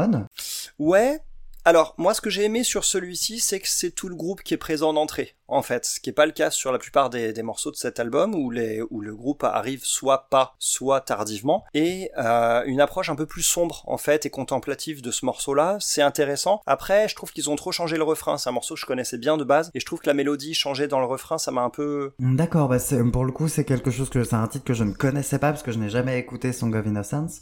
[0.78, 1.20] Ouais.
[1.64, 4.54] Alors, moi, ce que j'ai aimé sur celui-ci, c'est que c'est tout le groupe qui
[4.54, 5.84] est présent en entrée, en fait.
[5.84, 8.50] Ce qui est pas le cas sur la plupart des, morceaux de cet album, où,
[8.50, 11.64] le groupe arrive soit pas, soit tardivement.
[11.74, 15.78] Et euh, une approche un peu plus sombre, en fait, et contemplative de ce morceau-là,
[15.80, 16.60] c'est intéressant.
[16.66, 18.38] Après, je trouve qu'ils ont trop changé le refrain.
[18.38, 20.54] C'est un morceau que je connaissais bien de base, et je trouve que la mélodie
[20.54, 22.12] changée dans le refrain, ça m'a un peu...
[22.18, 22.78] D'accord, bah
[23.12, 25.50] pour le coup, c'est quelque chose que c'est un titre que je ne connaissais pas
[25.50, 27.40] parce que je n'ai jamais écouté Song of Innocence.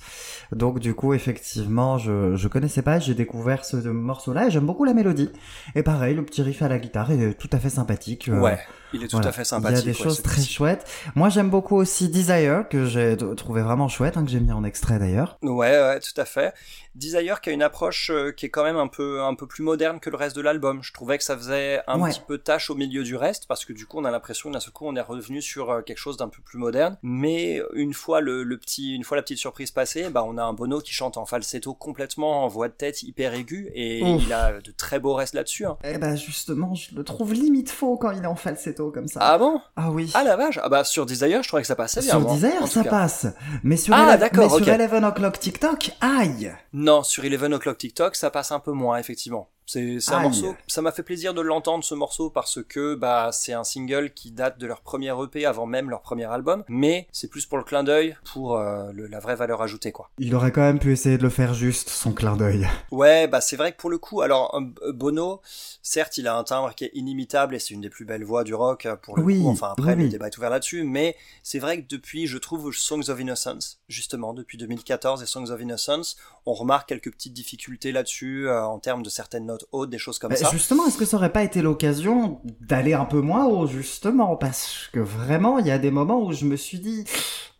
[0.53, 4.85] Donc du coup, effectivement, je je connaissais pas, j'ai découvert ce morceau-là et j'aime beaucoup
[4.85, 5.31] la mélodie.
[5.75, 7.96] Et pareil, le petit riff à la guitare est tout à fait sympathique.
[8.29, 8.59] Euh, Ouais,
[8.93, 9.29] il est tout Voilà.
[9.29, 9.85] à fait sympathique.
[9.85, 10.87] Il y a des ouais, choses très chouettes.
[11.15, 14.65] Moi, j'aime beaucoup aussi Desire, que j'ai trouvé vraiment chouette, hein, que j'ai mis en
[14.65, 15.39] extrait d'ailleurs.
[15.43, 16.55] Ouais, ouais, tout à fait.
[16.97, 19.63] Desire qui a une approche euh, qui est quand même un peu un peu plus
[19.63, 20.81] moderne que le reste de l'album.
[20.83, 22.11] Je trouvais que ça faisait un Ouais.
[22.11, 24.61] petit peu tâche au milieu du reste parce que du coup on a l'impression d'un
[24.61, 26.97] seul coup on est revenu sur euh, quelque chose d'un peu plus moderne.
[27.03, 30.43] Mais une fois le, le petit une fois la petite surprise passée, bah on a
[30.43, 34.23] un Bono qui chante en falsetto complètement en voix de tête hyper aiguë et Ouf.
[34.25, 35.67] il a de très beaux restes là-dessus.
[35.67, 35.77] hein.
[35.85, 39.21] Eh ben, justement, je le trouve limite faux quand il est en falsetto comme ça.
[39.23, 39.61] Ah bon?
[39.77, 40.11] Ah oui.
[40.15, 42.11] Ah la vache Ah bah sur Desire je trouvais que ça passait bien.
[42.11, 42.91] sur moi, Desire, ça cas.
[42.91, 43.27] passe.
[43.63, 44.81] Mais sur, Ah, Ele- d'accord, mais sur ok.
[44.93, 46.53] 11 O'Clock TikTok, aïe
[46.87, 49.51] Non, sur Eleven O'Clock TikTok, ça passe un peu moins, effectivement.
[49.66, 50.22] C'est un Aïe.
[50.22, 54.12] morceau, ça m'a fait plaisir de l'entendre ce morceau parce que bah c'est un single
[54.14, 57.59] qui date de leur premier EP avant même leur premier album, mais c'est plus pour
[57.59, 60.09] le clin d'œil, pour euh, le- la vraie valeur ajoutée quoi.
[60.18, 62.68] Il aurait quand même pu essayer de le faire juste, son clin d'œil.
[62.92, 65.40] Ouais, bah c'est vrai que pour le coup, alors euh, Bono,
[65.83, 68.44] certes il a un timbre qui est inimitable et c'est une des plus belles voix
[68.44, 70.85] du rock euh, pour le Oui, coup, enfin après oui, le débat est ouvert là-dessus,
[70.85, 75.50] mais c'est vrai que depuis, je trouve Songs of Innocence, justement depuis 2014 et Songs
[75.50, 79.56] of Innocence, on remarque quelques petites difficultés là-dessus euh, en termes de certaines notes
[79.88, 80.51] des choses comme Bah, ça.
[80.51, 84.37] justement, est-ce que ça aurait pas été l'occasion d'aller un peu moins haut, justement?
[84.37, 87.05] Parce que vraiment, il y a des moments où je me suis dit,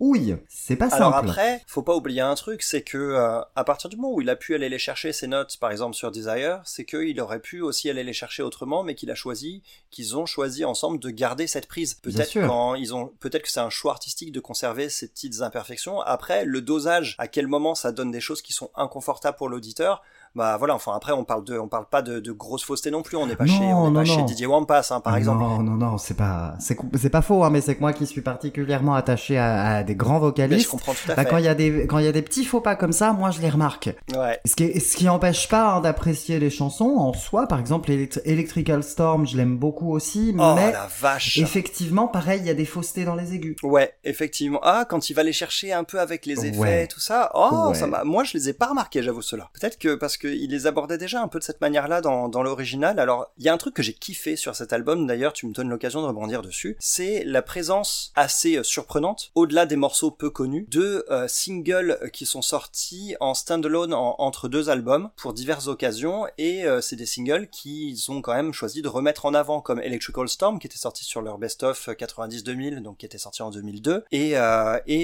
[0.00, 1.28] ouille, c'est pas Alors simple.
[1.30, 4.28] après, faut pas oublier un truc, c'est que euh, à partir du moment où il
[4.28, 7.61] a pu aller les chercher ses notes, par exemple sur Desire, c'est qu'il aurait pu
[7.62, 11.46] aussi aller les chercher autrement, mais qu'il a choisi, qu'ils ont choisi ensemble de garder
[11.46, 11.94] cette prise.
[11.94, 16.00] Peut-être quand ils ont, peut-être que c'est un choix artistique de conserver ces petites imperfections.
[16.00, 20.02] Après, le dosage, à quel moment ça donne des choses qui sont inconfortables pour l'auditeur.
[20.37, 23.03] Bah voilà, enfin après on parle de, on parle pas de, de grosses faussetés non
[23.03, 23.16] plus.
[23.16, 24.25] On n'est pas Non, chez, on n'est non, pas chez non.
[24.25, 25.40] Didier Wampas, hein, par exemple.
[25.42, 28.07] Non, non, non, c'est pas, c'est, c'est pas faux, hein, mais c'est que moi qui
[28.07, 30.68] suis particulièrement attaché à, à des grands Mais je vocalistes.
[30.70, 31.31] comprends tout à Bah, fait.
[31.31, 33.12] quand il y a des, quand il y a des petits faux pas comme ça,
[33.14, 33.88] moi je les remarque.
[34.14, 34.38] Ouais.
[34.44, 37.46] Ce qui, est- ce qui empêche pas hein, d'apprécier les chansons en soi.
[37.49, 41.38] Par exemple, Elect- Electrical Storm, je l'aime beaucoup aussi, Oh mais la vache.
[41.38, 43.57] effectivement, pareil, il y a des faussetés dans les aigus.
[43.62, 44.61] Ouais, effectivement.
[44.62, 46.85] Ah, quand il va les chercher un peu avec les effets Ouais.
[46.85, 47.31] et tout ça.
[47.35, 47.75] Oh, Ouais.
[47.75, 48.05] ça m'a.
[48.05, 49.49] Moi, je les ai pas remarqués, j'avoue cela.
[49.59, 52.98] Peut-être que parce qu'il les abordait déjà un peu de cette manière-là dans, l'original.
[52.98, 55.06] Alors, il y a un truc que j'ai kiffé sur cet album.
[55.06, 56.76] D'ailleurs, tu me donnes l'occasion de rebondir dessus.
[56.78, 62.26] C'est la présence assez euh, surprenante, au-delà des morceaux peu connus, de euh, singles qui
[62.26, 66.26] sont sortis en standalone en- entre deux albums pour diverses occasions.
[66.38, 69.80] Et euh, c'est des singles qu'ils ont quand même choisi de remettre en avant, comme
[69.80, 74.04] Electrical Storm, qui était sorti sur leur best-of 90-2000, donc qui était sorti en 2002.
[74.12, 74.36] Et,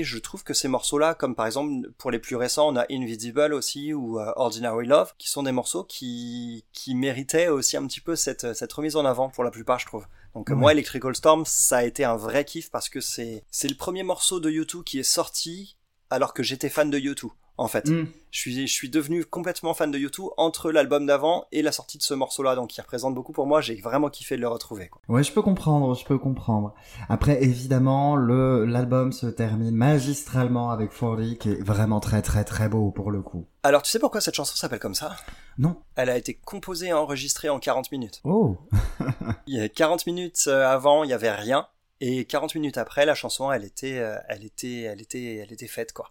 [0.03, 3.55] je trouve que ces morceaux-là, comme par exemple pour les plus récents, on a Invisible
[3.55, 8.17] aussi ou Ordinary Love, qui sont des morceaux qui, qui méritaient aussi un petit peu
[8.17, 10.07] cette, cette remise en avant pour la plupart, je trouve.
[10.35, 10.61] Donc euh, Ouais.
[10.61, 14.03] moi, Electrical Storm, ça a été un vrai kiff parce que c'est c'est le premier
[14.03, 15.77] morceau de U2 qui est sorti
[16.13, 17.29] alors que j'étais fan de U2.
[17.59, 18.07] En fait, Hmm.
[18.31, 21.99] je suis je suis devenu complètement fan de U2 entre l'album d'avant et la sortie
[21.99, 23.61] de ce morceau-là, donc il représente beaucoup pour moi.
[23.61, 24.89] J'ai vraiment kiffé de le retrouver.
[24.89, 25.03] Quoi.
[25.09, 26.75] Ouais, je peux comprendre, je peux comprendre.
[27.11, 32.69] Après, évidemment, le l'album se termine magistralement avec 40, qui est vraiment très très très
[32.71, 33.47] beau pour le coup.
[33.65, 35.15] Alors, tu sais pourquoi cette chanson s'appelle comme ça?
[35.59, 35.77] Non.
[35.95, 38.23] Elle a été composée et enregistrée en 40 minutes.
[38.25, 38.57] Oh.
[39.47, 41.67] il y a 40 minutes euh, avant, il y avait rien.
[42.05, 45.69] Et 40 minutes après, la chanson, elle était, euh, elle était, elle était, elle était
[45.69, 46.11] faite, quoi.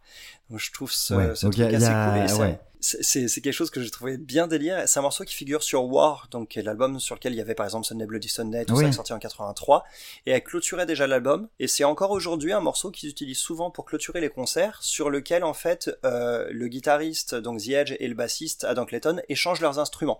[0.50, 2.24] Donc je trouve ce, Ouais, ce truc assez a- cool.
[2.24, 2.60] Et ça- ouais.
[2.82, 4.84] C'est- quelque chose que j'ai trouvé bien délire.
[4.88, 7.66] C'est un morceau qui figure sur War, donc l'album sur lequel il y avait par
[7.66, 8.86] exemple Sunday Bloody Sunday, tout Oui.
[8.86, 9.84] ça, sorti en 83.
[10.26, 11.48] Et elle clôturait déjà l'album.
[11.60, 15.44] Et c'est encore aujourd'hui un morceau qu'ils utilisent souvent pour clôturer les concerts, sur lequel
[15.44, 19.80] en fait euh, le guitariste, donc The Edge, et le bassiste Adam Clayton échangent leurs
[19.80, 20.20] instruments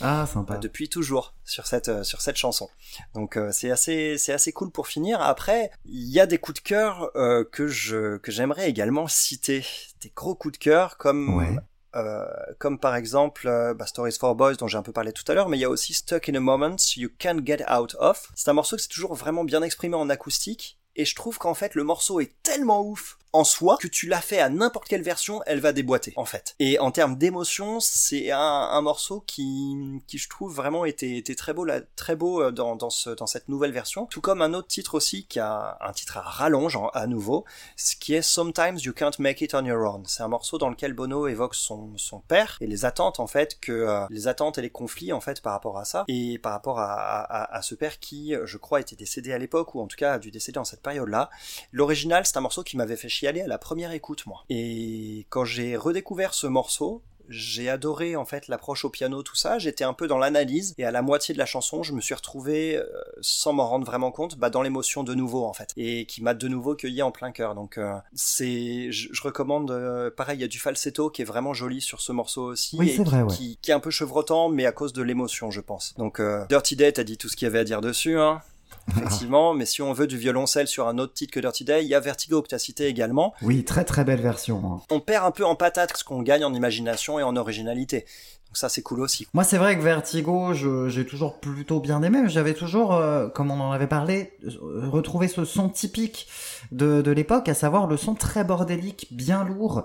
[0.00, 0.58] Ah, sympa.
[0.58, 2.68] depuis toujours sur cette euh, sur cette chanson.
[3.14, 5.20] Donc euh, c'est assez c'est assez cool pour finir.
[5.20, 9.64] Après, il y a des coups de cœur euh, que je que j'aimerais également citer,
[10.02, 11.56] des gros coups de cœur comme Ouais.
[11.96, 12.26] Euh,
[12.58, 15.34] comme par exemple euh, bah, Stories for Boys dont j'ai un peu parlé tout à
[15.34, 18.30] l'heure, mais il y a aussi Stuck in a Moment You Can't Get Out Of.
[18.34, 20.78] C'est un morceau que c'est toujours vraiment bien exprimé en acoustique.
[20.94, 24.20] Et je trouve qu'en fait le morceau est tellement ouf en soi que tu l'as
[24.22, 26.54] fait à n'importe quelle version, elle va déboîter en fait.
[26.58, 31.52] Et en termes d'émotion, c'est un, morceau qui, qui je trouve vraiment était, était très
[31.52, 34.06] beau là, très beau euh, dans, dans, ce, dans cette nouvelle version.
[34.06, 37.44] Tout comme un autre titre aussi qui a un titre à rallonge à nouveau,
[37.76, 40.04] ce qui est Sometimes You Can't Make It on Your Own.
[40.06, 43.58] C'est un morceau dans lequel Bono évoque son, son père et les attentes en fait
[43.60, 46.52] que euh, les attentes et les conflits en fait par rapport à ça et par
[46.52, 49.80] rapport à, à, à- ce père qui, euh, je crois, était décédé à l'époque ou
[49.80, 51.28] en tout cas a dû décéder en cette période-là.
[51.72, 54.44] L'original, c'est un morceau qui m'avait fait à la première écoute, moi.
[54.48, 59.58] Et quand j'ai redécouvert ce morceau, j'ai adoré en fait l'approche au piano, tout ça.
[59.58, 62.14] J'étais un peu dans l'analyse et à la moitié de la chanson, je me suis
[62.14, 62.84] retrouvé, euh,
[63.20, 66.34] sans m'en rendre vraiment compte, bah, dans l'émotion de nouveau en fait, et qui m'a
[66.34, 67.56] de nouveau cueilli en plein cœur.
[67.56, 69.72] Donc euh, c'est, je, je recommande.
[69.72, 72.76] euh, pareil, il y a du falsetto qui est vraiment joli sur ce morceau aussi,
[72.78, 73.34] Oui, et c'est qui, vrai, ouais.
[73.34, 75.94] qui, qui est un peu chevrotant, mais à cause de l'émotion, je pense.
[75.98, 78.40] Donc Dirty Day, t'as dit tout ce qu'il y avait à dire dessus, hein
[78.88, 81.88] effectivement, mais si on veut du violoncelle sur un autre titre que Dirty Day, il
[81.88, 83.34] y a Vertigo que tu as cité également.
[83.42, 84.62] Oui, très très belle version.
[84.64, 84.82] hein.
[84.90, 88.06] On perd un peu en patate ce qu'on gagne en imagination et en originalité.
[88.48, 89.26] Donc ça c'est cool aussi.
[89.34, 92.20] Moi, c'est vrai que Vertigo, je- j'ai toujours plutôt bien aimé.
[92.22, 96.28] mais J'avais toujours, euh, comme on en avait parlé, euh, retrouvé ce son typique
[96.72, 99.84] de, de l'époque, à savoir le son très bordélique, bien lourd.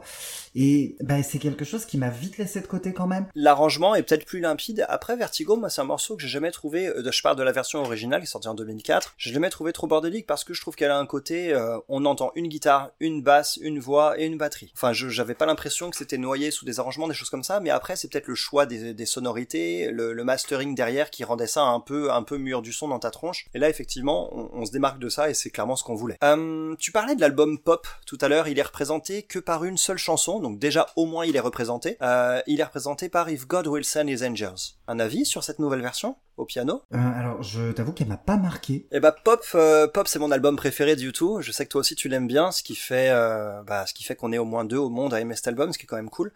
[0.56, 3.26] Et bah, c'est quelque chose qui m'a vite laissé de côté quand même.
[3.36, 4.86] L'arrangement est peut-être plus limpide.
[4.90, 7.52] Après Vertigo, moi c'est un morceau que j'ai jamais trouvé, euh, je parle de la
[7.54, 10.62] version originale qui est sortie en 2004, j'ai jamais trouvé trop bordélique parce que je
[10.62, 14.26] trouve qu'elle a un côté, euh, on entend une guitare, une basse, une voix et
[14.26, 14.72] une batterie.
[14.76, 17.60] Enfin, je j'avais pas l'impression que c'était noyé sous des arrangements, des choses comme ça,
[17.62, 21.48] mais après c'est peut-être le choix des, des sonorités, le, le mastering derrière qui rendait
[21.48, 23.46] ça un peu un peu mûr du son dans ta tronche.
[23.54, 26.18] Et là effectivement, on, on se démarque de ça et c'est clairement ce qu'on voulait.
[26.24, 29.78] Euh, tu parlais de l'album pop tout à l'heure, il est représenté que par une
[29.78, 31.98] seule chanson, donc déjà au moins il est représenté.
[32.02, 34.76] Euh, il est représenté par If God Will Send His Angels.
[34.88, 36.82] Un avis sur cette nouvelle version au piano?
[36.94, 38.88] Euh, alors, je t'avoue qu'elle m'a pas marqué.
[38.92, 41.42] Eh bah pop, euh, pop c'est mon album préféré de U2.
[41.42, 44.04] Je sais que toi aussi tu l'aimes bien, ce qui fait, euh, bah, ce qui
[44.04, 45.88] fait qu'on est au moins deux au monde à aimer cet album, ce qui est
[45.88, 46.32] quand même cool.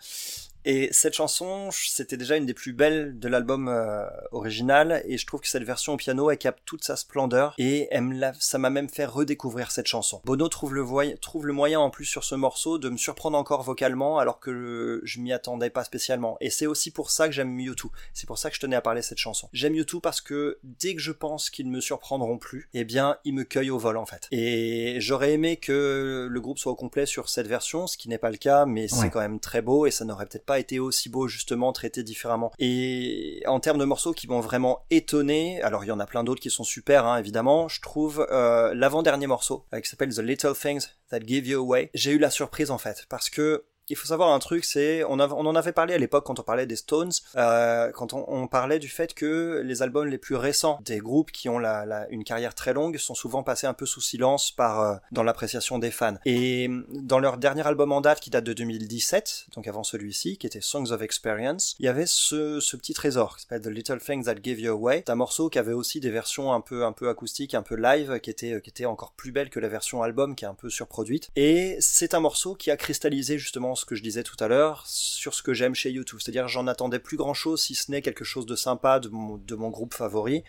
[0.66, 5.26] Et cette chanson, c'était déjà une des plus belles de l'album euh, original, et je
[5.26, 8.34] trouve que cette version au piano, elle capte toute sa splendeur, et elle me l'a-
[8.40, 10.22] ça m'a même fait redécouvrir cette chanson.
[10.26, 13.38] Bono trouve le, voy- trouve le moyen en plus sur ce morceau de me surprendre
[13.38, 16.38] encore vocalement, alors que je m'y attendais pas spécialement.
[16.42, 17.86] Et c'est aussi pour ça que j'aime U2.
[18.14, 19.50] C'est pour ça que je tenais à parler de cette chanson.
[19.54, 23.18] J'aime U2 parce que dès que je pense qu'ils ne me surprendront plus, eh bien,
[23.24, 24.28] ils me cueillent au vol en fait.
[24.32, 28.18] Et j'aurais aimé que le groupe soit au complet sur cette version, ce qui n'est
[28.18, 30.80] pas le cas, mais c'est quand même très beau et ça n'aurait peut-être pas été
[30.80, 32.52] aussi beau justement traité différemment.
[32.60, 36.24] Et en termes de morceaux qui m'ont vraiment étonné, alors il y en a plein
[36.24, 40.20] d'autres qui sont super hein, évidemment, je trouve euh, l'avant-dernier morceau euh, qui s'appelle The
[40.20, 41.90] Little Things That Give You Away.
[41.94, 45.20] J'ai eu la surprise en fait parce que il faut savoir un truc, c'est on,
[45.20, 48.90] en avait parlé à l'époque quand on parlait des Stones, euh, quand on, parlait du
[48.90, 52.54] fait que les albums les plus récents des groupes qui ont la, la- une carrière
[52.54, 56.16] très longue sont souvent passés un peu sous silence par euh, dans l'appréciation des fans.
[56.26, 60.38] Et mm, dans leur dernier album en date qui date de 2017, donc avant celui-ci,
[60.38, 63.68] qui était Songs of Experience, il y avait ce, ce petit trésor qui s'appelle The
[63.68, 65.04] Little Things That Give You Away.
[65.08, 68.20] Un morceau qui avait aussi des versions un peu un peu acoustiques, un peu live,
[68.20, 70.70] qui était qui était encore plus belle que la version album, qui est un peu
[70.70, 71.30] surproduite.
[71.36, 74.84] Et c'est un morceau qui a cristallisé justement ce que je disais tout à l'heure
[74.88, 76.20] sur ce que j'aime chez YouTube.
[76.22, 79.38] C'est-à-dire j'en attendais plus grand chose si ce n'est quelque chose de sympa de mon,
[79.38, 80.44] de mon groupe favori.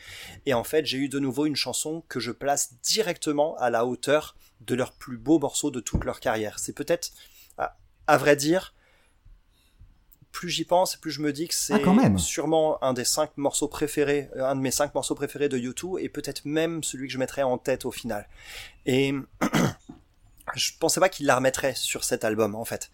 [0.47, 3.85] Et en fait j'ai eu de nouveau une chanson que je place directement à la
[3.87, 6.59] hauteur de leur plus beau morceau de toute leur carrière.
[6.59, 7.11] C'est peut-être,
[7.59, 8.73] à, à vrai dire,
[10.33, 12.19] plus j'y pense, plus je me dis que c'est Ah, quand même.
[12.19, 15.97] sûrement un des cinq morceaux préférés, euh, un de mes cinq morceaux préférés de YouTube,
[15.99, 18.29] et peut-être même celui que je mettrais en tête au final.
[18.85, 19.15] Et
[20.55, 22.91] je pensais pas qu'il la remettrait sur cet album, en fait.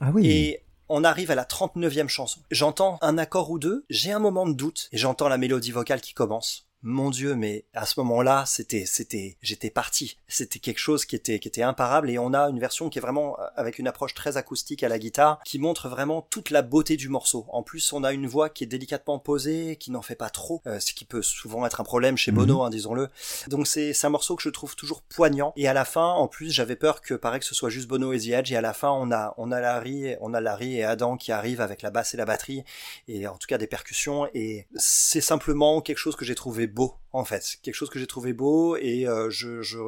[0.00, 0.26] Ah oui.
[0.26, 2.40] Et on arrive à la 39e chanson.
[2.50, 6.00] J'entends un accord ou deux, j'ai un moment de doute, et j'entends la mélodie vocale
[6.00, 6.67] qui commence.
[6.82, 10.18] Mon dieu, mais à ce moment-là, c'était, c'était, j'étais parti.
[10.28, 13.02] C'était quelque chose qui était, qui était imparable et on a une version qui est
[13.02, 16.62] vraiment euh, avec une approche très acoustique à la guitare, qui montre vraiment toute la
[16.62, 17.46] beauté du morceau.
[17.48, 20.62] En plus, on a une voix qui est délicatement posée, qui n'en fait pas trop,
[20.66, 22.60] euh, ce qui peut souvent être un problème chez Bono, Mhm.
[22.66, 23.08] hein, disons-le.
[23.48, 25.52] Donc c'est, c'est un morceau que je trouve toujours poignant.
[25.56, 28.12] Et à la fin, en plus, j'avais peur que, pareil, que ce soit juste Bono
[28.12, 28.52] et The Edge.
[28.52, 31.32] Et à la fin, on a, on a Larry, on a Larry et Adam qui
[31.32, 32.62] arrivent avec la basse et la batterie
[33.08, 36.94] et en tout cas des percussions et c'est simplement quelque chose que j'ai trouvé beau
[37.12, 37.56] en fait.
[37.62, 39.78] Quelque chose que j'ai trouvé beau et euh, je, je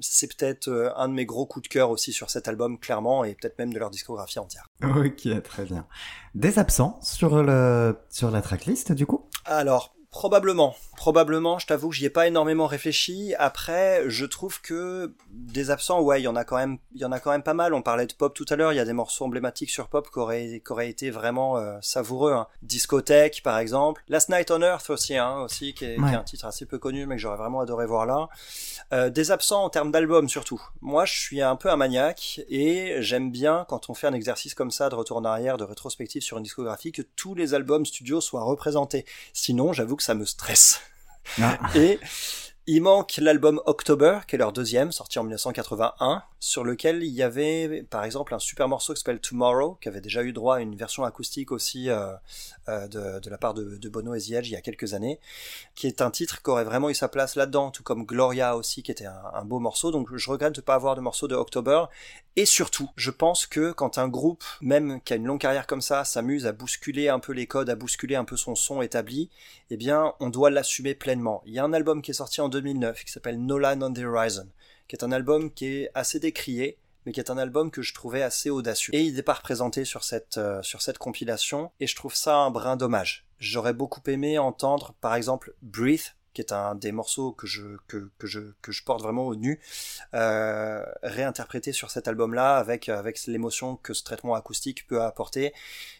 [0.00, 3.24] c'est peut-être euh, un de mes gros coups de cœur aussi sur cet album clairement
[3.24, 4.66] et peut-être même de leur discographie entière.
[4.82, 5.86] Ok, très bien.
[6.34, 9.28] Des absents sur le sur la tracklist du coup?
[9.44, 10.74] Alors probablement.
[10.96, 13.34] Probablement je t'avoue que j'y ai pas énormément réfléchi.
[13.38, 17.04] Après je trouve que des absents ouais il y en a quand même il y
[17.04, 17.72] en a quand même pas mal.
[17.74, 18.72] On parlait de pop tout à l'heure.
[18.72, 21.78] Il y a des morceaux emblématiques sur pop qui auraient, qui auraient été vraiment euh,
[21.80, 22.48] savoureux hein.
[22.62, 24.02] discothèque par exemple.
[24.08, 26.14] Last Night on Earth aussi hein, aussi qui est, qui est Ouais.
[26.14, 28.28] un titre assez peu connu mais que j'aurais vraiment adoré voir là.
[28.92, 30.60] Euh, des absents en termes d'albums surtout.
[30.80, 34.54] Moi je suis un peu un maniaque et j'aime bien quand on fait un exercice
[34.54, 37.86] comme ça de retour en arrière de rétrospective sur une discographie que tous les albums
[37.86, 39.04] studio soient représentés.
[39.32, 40.80] Sinon j'avoue que ça me stresse
[41.40, 41.58] Ah.
[41.76, 42.00] et
[42.72, 47.20] il manque l'album October, qui est leur deuxième, sorti en 1981, sur lequel il y
[47.20, 50.60] avait par exemple un super morceau qui s'appelle Tomorrow, qui avait déjà eu droit à
[50.60, 52.12] une version acoustique aussi euh,
[52.68, 55.18] euh, de, la part de, Bono et The Edge il y a quelques années,
[55.74, 58.84] qui est un titre qui aurait vraiment eu sa place là-dedans, tout comme Gloria aussi,
[58.84, 59.90] qui était un, beau morceau.
[59.90, 61.86] Donc je regrette de ne pas avoir de morceau de October.
[62.36, 65.82] Et surtout, je pense que quand un groupe, même qui a une longue carrière comme
[65.82, 69.28] ça, s'amuse à bousculer un peu les codes, à bousculer un peu son son établi,
[69.70, 71.42] eh bien, on doit l'assumer pleinement.
[71.44, 73.92] Il y a un album qui est sorti en 2009 qui s'appelle No Line on
[73.92, 74.48] the Horizon,
[74.88, 77.94] qui est un album qui est assez décrié, mais qui est un album que je
[77.94, 78.94] trouvais assez audacieux.
[78.94, 82.36] Et il n'est pas représenté sur cette, euh, sur cette compilation, et je trouve ça
[82.36, 83.26] un brin dommage.
[83.38, 88.10] J'aurais beaucoup aimé entendre, par exemple, Breathe, qui est un des morceaux que je, que,
[88.18, 89.60] que je, que je porte vraiment au nu,
[90.14, 95.52] euh, réinterprété sur cet album-là avec, avec l'émotion que ce traitement acoustique peut apporter.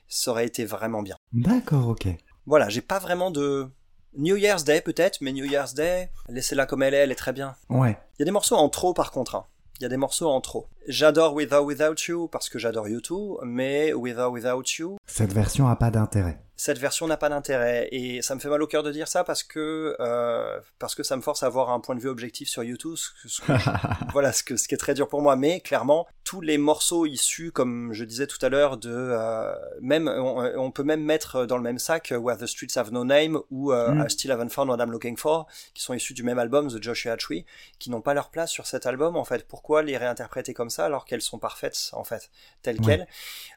[0.08, 1.16] Ça aurait été vraiment bien.
[1.32, 2.08] D'accord, ok.
[2.46, 3.68] Voilà, j'ai pas vraiment de
[4.16, 7.32] New Year's Day peut-être, mais New Year's Day, laissez-la comme elle est, elle est très
[7.32, 7.54] bien.
[7.68, 7.96] Ouais.
[8.18, 9.34] Il y a des morceaux en trop par contre.
[9.36, 9.46] hein.
[9.78, 10.66] Il y a des morceaux en trop.
[10.88, 15.32] J'adore With or Without You parce que j'adore U2, mais With or Without You, Cette
[15.32, 16.38] version a pas d'intérêt.
[16.62, 19.24] Cette version n'a pas d'intérêt et ça me fait mal au cœur de dire ça
[19.24, 22.48] parce que euh, parce que ça me force à avoir un point de vue objectif
[22.50, 23.52] sur YouTube, ce, que-
[24.12, 25.36] voilà ce que ce qui est très dur pour moi.
[25.36, 30.06] Mais clairement, tous les morceaux issus, comme je disais tout à l'heure, de euh, même
[30.08, 33.04] on, on peut même mettre dans le même sac euh, Where the Streets Have No
[33.04, 34.04] Name ou euh, Mm.
[34.06, 36.82] I Still Haven't Found What I'm Looking For, qui sont issus du même album The
[36.82, 37.46] Joshua Tree,
[37.78, 39.48] qui n'ont pas leur place sur cet album en fait.
[39.48, 42.30] Pourquoi les réinterpréter comme ça alors qu'elles sont parfaites en fait
[42.62, 42.98] telles Ouais.
[42.98, 43.06] quelles?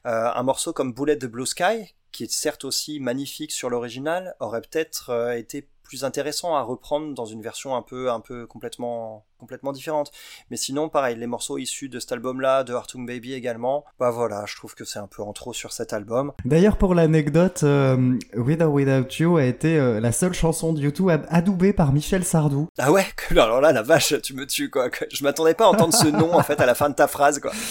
[0.06, 4.36] Euh, Un morceau comme Bullet the Blue Sky, qui est certes aussi magnifique sur l'original,
[4.40, 8.48] aurait peut-être euh, été plus intéressant à reprendre dans une version un peu un peu
[8.48, 10.10] complètement complètement différente.
[10.50, 14.10] Mais sinon pareil, les morceaux issus de cet album là, de Hartung Baby également, bah
[14.10, 16.32] voilà, je trouve que c'est un peu en trop sur cet album.
[16.46, 20.80] D'ailleurs, pour l'anecdote, euh, With or Without You a été euh, la seule chanson de
[20.80, 22.70] YouTube ad- adoubée par Michel Sardou.
[22.78, 24.88] Ah ouais, alors là la vache, tu me tues quoi.
[25.12, 27.40] Je m'attendais pas à entendre ce nom en fait à la fin de ta phrase
[27.40, 27.52] quoi.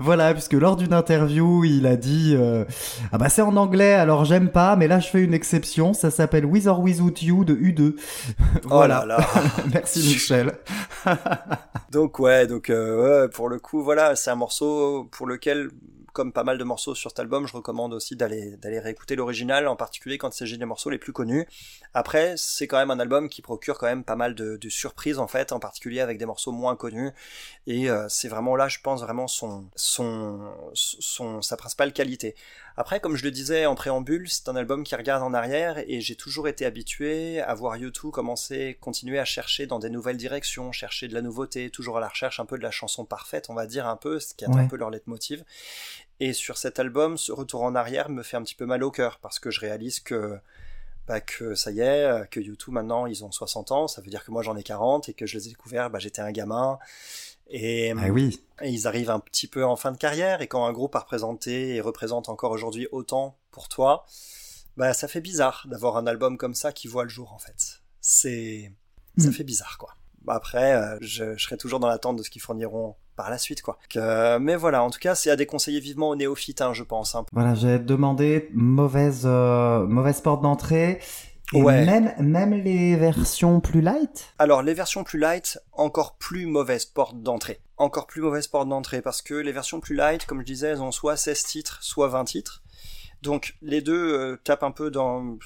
[0.00, 2.64] Voilà, puisque lors d'une interview, il a dit euh,
[3.10, 6.12] Ah bah c'est en anglais, alors j'aime pas, mais là je fais une exception, ça
[6.12, 7.96] s'appelle With or Without You de U2.
[8.70, 9.18] Oh là là.
[9.72, 10.52] Merci Michel.
[11.90, 15.70] Donc ouais, donc euh, pour le coup, voilà, c'est un morceau pour lequel,
[16.12, 19.66] comme pas mal de morceaux sur cet album, je recommande aussi d'aller d'aller réécouter l'original,
[19.68, 21.46] en particulier quand il s'agit des morceaux les plus connus.
[21.94, 25.18] Après, c'est quand même un album qui procure quand même pas mal de, de surprises
[25.18, 27.10] en fait, en particulier avec des morceaux moins connus.
[27.66, 30.40] Et euh, c'est vraiment là, je pense vraiment son son
[30.74, 32.34] son sa principale qualité.
[32.80, 36.00] Après, comme je le disais en préambule, c'est un album qui regarde en arrière et
[36.00, 40.70] j'ai toujours été habitué à voir U2 commencer, continuer à chercher dans des nouvelles directions,
[40.70, 43.54] chercher de la nouveauté, toujours à la recherche un peu de la chanson parfaite, on
[43.54, 44.60] va dire un peu, ce qui est Ouais.
[44.60, 45.42] un peu leur leitmotiv.
[46.20, 48.92] Et sur cet album, ce retour en arrière me fait un petit peu mal au
[48.92, 50.38] cœur parce que je réalise que
[51.08, 54.24] bah, que ça y est, que U2 maintenant ils ont 60 ans, ça veut dire
[54.24, 56.78] que moi j'en ai 40 et que je les ai découverts, bah, j'étais un gamin.
[57.50, 58.40] Et, Ah oui.
[58.62, 61.00] et ils arrivent un petit peu en fin de carrière, et quand un groupe a
[61.00, 64.04] représenté et représente encore aujourd'hui autant pour toi,
[64.76, 67.80] bah ça fait bizarre d'avoir un album comme ça qui voit le jour en fait.
[68.00, 68.72] C'est,
[69.16, 69.32] ça Mm.
[69.32, 69.94] fait bizarre quoi.
[70.22, 73.38] Bah, après, euh, je, je serai toujours dans l'attente de ce qu'ils fourniront par la
[73.38, 73.78] suite quoi.
[73.88, 77.14] Que- mais voilà, en tout cas, c'est à déconseiller vivement aux néophytes, hein, je pense.
[77.14, 77.24] hein.
[77.32, 81.00] Voilà, j'ai demandé mauvaise, euh, mauvaise porte d'entrée.
[81.54, 81.86] Et Ouais.
[81.86, 87.22] même, même les versions plus light Alors, les versions plus light, encore plus mauvaise porte
[87.22, 87.60] d'entrée.
[87.78, 90.82] Encore plus mauvaise porte d'entrée parce que les versions plus light, comme je disais, elles
[90.82, 92.62] ont soit 16 titres, soit 20 titres.
[93.22, 95.38] Donc, les deux euh, tapent un peu dans,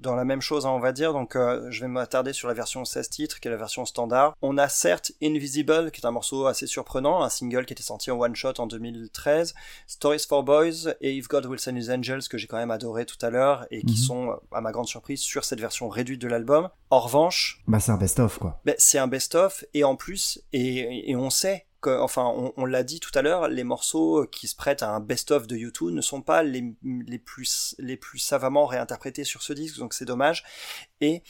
[0.00, 1.12] dans la même chose, hein, on va dire.
[1.12, 4.34] Donc, euh, je vais m'attarder sur la version 16 titres, qui est la version standard.
[4.42, 8.10] On a certes Invisible, qui est un morceau assez surprenant, un single qui était sorti
[8.10, 9.54] en one shot en 2013,
[9.86, 13.06] Stories for Boys et If God Will Send His Angels, que j'ai quand même adoré
[13.06, 13.96] tout à l'heure et qui Mhm.
[13.96, 16.68] sont, à ma grande surprise, sur cette version réduite de l'album.
[16.90, 18.60] En revanche, Bah, c'est un best-of, quoi.
[18.64, 22.82] ben, c'est un best-of et en plus, et, et on sait enfin, on, on l'a
[22.82, 26.00] dit tout à l'heure, les morceaux qui se prêtent à un best-of de U2 ne
[26.00, 26.62] sont pas les,
[27.24, 30.44] plus les plus savamment réinterprétés sur ce disque, donc c'est dommage.
[31.00, 31.22] Et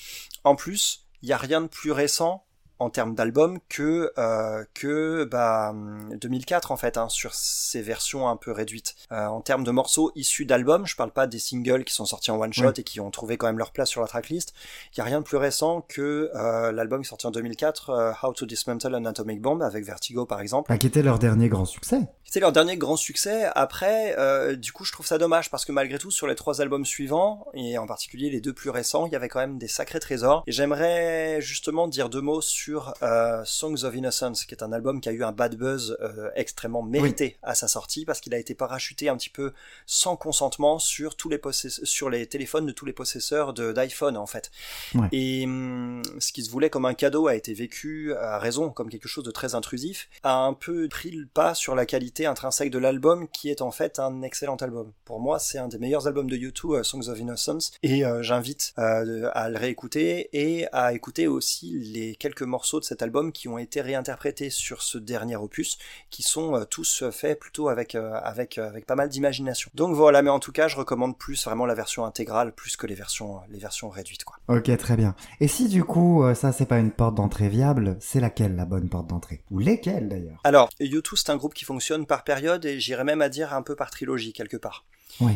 [0.45, 2.47] en plus, il y a rien de plus récent
[2.81, 5.73] en termes d'album que euh, que bah
[6.17, 10.11] 2004 en fait hein, sur ces versions un peu réduites Euh, en termes de morceaux
[10.15, 12.73] issus d'albums je parle pas des singles qui sont sortis en one shot Oui.
[12.79, 14.53] et qui ont trouvé quand même leur place sur la tracklist
[14.95, 18.33] il y a rien de plus récent que euh, l'album sorti en 2004 euh, How
[18.33, 21.65] to Dismantle an Atomic Bomb avec Vertigo par exemple Bah, qui était leur dernier grand
[21.67, 22.01] succès.
[22.31, 23.51] C'était leur dernier grand succès.
[23.57, 26.61] Après, euh, du coup, je trouve ça dommage parce que malgré tout, sur les trois
[26.61, 29.67] albums suivants, et en particulier les deux plus récents, il y avait quand même des
[29.67, 30.45] sacrés trésors.
[30.47, 35.01] Et j'aimerais justement dire deux mots sur euh, Songs of Innocence, qui est un album
[35.01, 38.39] qui a eu un bad buzz euh, extrêmement mérité à sa sortie parce qu'il a
[38.39, 39.53] été parachuté un petit peu
[39.87, 44.53] sans consentement sur tous les sur les téléphones de tous les possesseurs d'iPhone en fait.
[44.95, 45.09] Ouais.
[45.11, 48.89] Et hum, ce qui se voulait comme un cadeau a été vécu à raison comme
[48.89, 52.71] quelque chose de très intrusif, a un peu pris le pas sur la qualité intrinsèque
[52.71, 54.93] de l'album qui est en fait un excellent album.
[55.05, 58.23] Pour moi, c'est un des meilleurs albums de U2, euh, Songs of Innocence, et euh,
[58.23, 63.33] j'invite euh, à le réécouter et à écouter aussi les quelques morceaux de cet album
[63.33, 65.79] qui ont été réinterprétés sur ce dernier opus,
[66.11, 69.71] qui sont euh, tous faits plutôt avec avec avec pas mal d'imagination.
[69.75, 72.87] Donc voilà, mais en tout cas, je recommande plus vraiment la version intégrale plus que
[72.87, 74.37] les versions les versions réduites quoi.
[74.49, 75.15] Ok, très bien.
[75.41, 78.89] Et si du coup, ça c'est pas une porte d'entrée viable, c'est laquelle la bonne
[78.89, 79.43] porte d'entrée?
[79.51, 80.41] Ou lesquelles d'ailleurs?
[80.45, 83.63] Alors, U2 c'est un groupe qui fonctionne par période et j'irais même à dire un
[83.63, 84.85] peu par trilogie quelque part.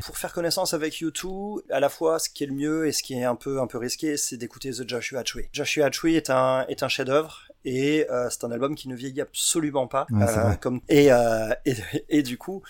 [0.04, 3.02] Pour faire connaissance avec U2, à la fois ce qui est le mieux et ce
[3.02, 5.48] qui est un peu un peu risqué, c'est d'écouter The Joshua Tree.
[5.52, 9.22] Joshua Tree est un est un chef-d'œuvre et euh, c'est un album qui ne vieillit
[9.22, 10.06] absolument pas.
[10.10, 10.58] Ouais, vrai.
[10.60, 11.74] comme et, euh, et
[12.08, 12.62] et du coup,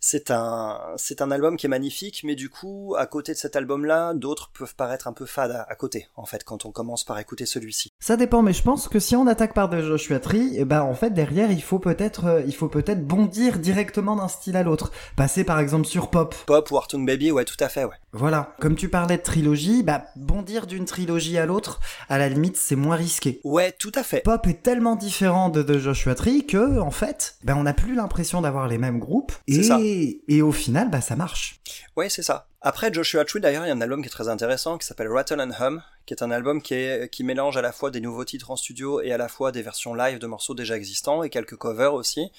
[0.00, 3.56] c'est un c'est un album qui est magnifique, mais du coup, à côté de cet
[3.56, 7.04] album-là, d'autres peuvent paraître un peu fades à, à côté en fait quand on commence
[7.04, 7.92] par écouter celui-ci.
[8.00, 10.82] Ça dépend, mais je pense que si on attaque par de Joshua Tree, eh ben
[10.82, 14.62] en fait derrière il faut peut-être, euh, il faut peut-être bondir directement d'un style à
[14.62, 14.92] l'autre.
[15.16, 16.34] Passer par exemple sur pop.
[16.46, 17.96] Pop ou Artung Baby, ouais, tout à fait, ouais.
[18.12, 18.54] Voilà.
[18.60, 22.76] Comme tu parlais de trilogie, bah bondir d'une trilogie à l'autre, à la limite c'est
[22.76, 23.40] moins risqué.
[23.44, 24.20] Ouais, tout à fait.
[24.20, 27.94] Pop est tellement différent de, de Joshua Tree que en fait, ben on n'a plus
[27.94, 29.78] l'impression d'avoir les mêmes groupes et ça.
[29.80, 31.60] et au final bah ça marche.
[31.96, 32.46] Ouais, c'est ça.
[32.64, 35.08] Après Joshua Tree, d'ailleurs, il y a un album qui est très intéressant qui s'appelle
[35.08, 38.00] Rattle and Hum, qui est un album qui, est, qui mélange à la fois des
[38.00, 41.24] nouveaux titres en studio et à la fois des versions live de morceaux déjà existants
[41.24, 42.30] et quelques covers aussi.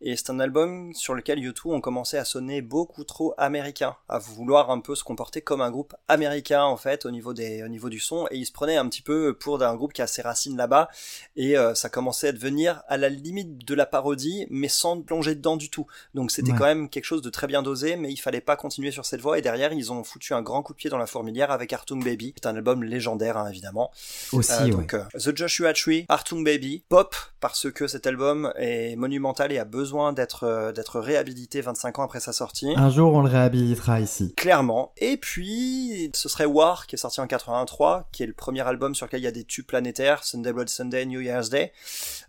[0.00, 4.18] Et c'est un album sur lequel U2 ont commencé à sonner beaucoup trop américain, à
[4.18, 7.68] vouloir un peu se comporter comme un groupe américain en fait au niveau des au
[7.68, 10.06] niveau du son et ils se prenaient un petit peu pour un groupe qui a
[10.08, 10.88] ses racines là-bas
[11.36, 15.34] et euh, ça commençait à devenir à la limite de la parodie mais sans plonger
[15.36, 15.86] dedans du tout.
[16.14, 16.58] Donc c'était Ouais.
[16.58, 19.20] quand même quelque chose de très bien dosé mais il fallait pas continuer sur cette
[19.20, 21.72] voie et derrière ils ont foutu un grand coup de pied dans la fourmilière avec
[21.72, 22.34] Artung Baby.
[22.36, 23.90] C'est un album légendaire hein, évidemment.
[24.32, 24.86] Aussi, Euh, ouais.
[24.94, 29.64] euh, The Joshua Tree, Artung Baby, pop parce que cet album est monumental et a
[29.64, 32.72] besoin d'être euh, d'être réhabilité 25 ans après sa sortie.
[32.76, 34.34] Un jour on le réhabilitera ici.
[34.36, 34.92] Clairement.
[34.98, 38.94] Et puis, ce serait War, qui est sorti en 83, qui est le premier album
[38.94, 41.72] sur lequel il y a des tubes planétaires, Sunday Blood Sunday, New Year's Day.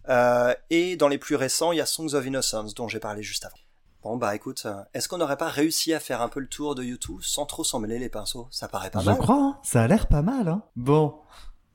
[0.09, 3.23] Euh, et dans les plus récents, il y a Songs of Innocence, dont j'ai parlé
[3.23, 3.55] juste avant.
[4.03, 6.73] Bon bah écoute, euh, est-ce qu'on n'aurait pas réussi à faire un peu le tour
[6.73, 8.47] de YouTube sans trop s'en mêler les pinceaux?
[8.49, 9.17] Ça paraît pas Je mal.
[9.17, 9.57] crois, hein.
[9.61, 10.47] ça a l'air pas mal.
[10.47, 10.61] Hein.
[10.77, 11.15] Bon,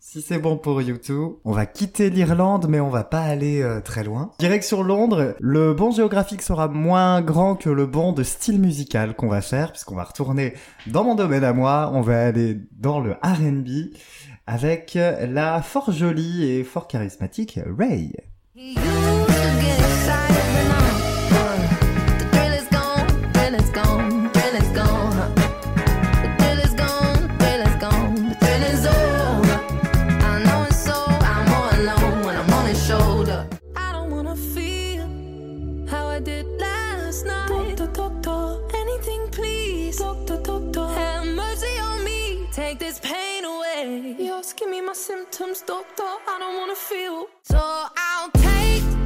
[0.01, 3.83] si c'est bon pour YouTube, on va quitter l'Irlande, mais on va pas aller euh,
[3.83, 4.31] très loin.
[4.39, 9.29] Direction Londres, le bon géographique sera moins grand que le bon de style musical qu'on
[9.29, 10.55] va faire, puisqu'on va retourner
[10.87, 13.95] dans mon domaine à moi, on va aller dans le R&B
[14.47, 18.15] avec la fort jolie et fort charismatique Ray.
[44.95, 46.05] Symptoms, doctor.
[46.05, 47.27] I don't wanna feel.
[47.43, 49.04] So I'll take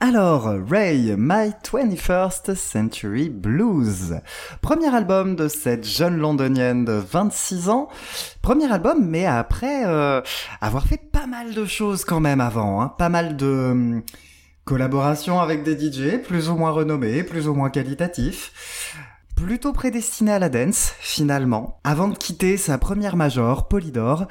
[0.00, 4.20] Alors, Ray, My 21st Century Blues.
[4.62, 7.88] Premier album de cette jeune londonienne de 26 ans.
[8.40, 10.20] Premier album, mais après euh,
[10.60, 12.80] avoir fait pas mal de choses quand même avant.
[12.80, 12.94] Hein.
[12.96, 14.02] Pas mal de hum,
[14.64, 18.94] collaborations avec des DJ, plus ou moins renommés, plus ou moins qualitatifs.
[19.34, 24.28] Plutôt prédestiné à la dance, finalement, avant de quitter sa première major, Polydor,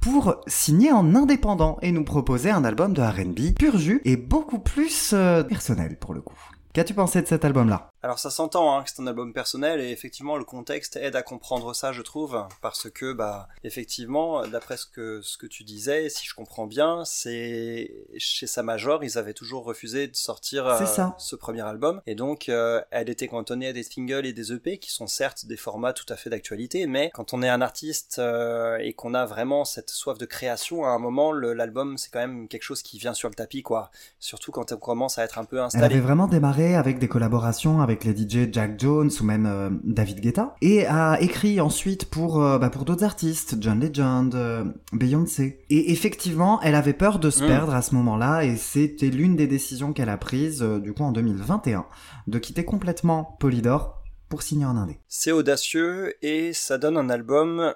[0.00, 4.58] pour signer en indépendant et nous proposer un album de R&B pur jus et beaucoup
[4.58, 6.38] plus euh, personnel pour le coup.
[6.72, 7.90] Qu'as-tu pensé de cet album-là?
[8.04, 11.22] Alors ça s'entend hein, que c'est un album personnel et effectivement le contexte aide à
[11.22, 16.08] comprendre ça je trouve parce que bah effectivement d'après ce que ce que tu disais
[16.08, 20.78] si je comprends bien c'est chez sa major ils avaient toujours refusé de sortir euh,
[21.18, 22.00] ce premier album.
[22.06, 25.46] Et donc euh, elle était cantonnée à des singles et des EP qui sont certes
[25.46, 29.12] des formats tout à fait d'actualité mais quand on est un artiste euh, et qu'on
[29.12, 32.82] a vraiment cette soif de création à un moment l'album c'est quand même quelque chose
[32.82, 33.90] qui vient sur le tapis quoi.
[34.20, 35.84] Surtout quand on commence à être un peu Elle installé.
[35.86, 40.20] avait vraiment démarré avec des collaborations avec les DJ Jack Jones ou même euh, David
[40.20, 45.64] Guetta et a écrit ensuite pour euh, bah, pour d'autres artistes, John Legend, euh, Beyoncé.
[45.70, 47.46] Et effectivement, elle avait peur de se Mm.
[47.46, 51.02] perdre à ce moment-là et c'était l'une des décisions qu'elle a prises euh, du coup
[51.02, 51.86] en 2021
[52.26, 54.98] de quitter complètement Polydor pour signer en indé.
[55.08, 57.72] C'est audacieux et ça donne un album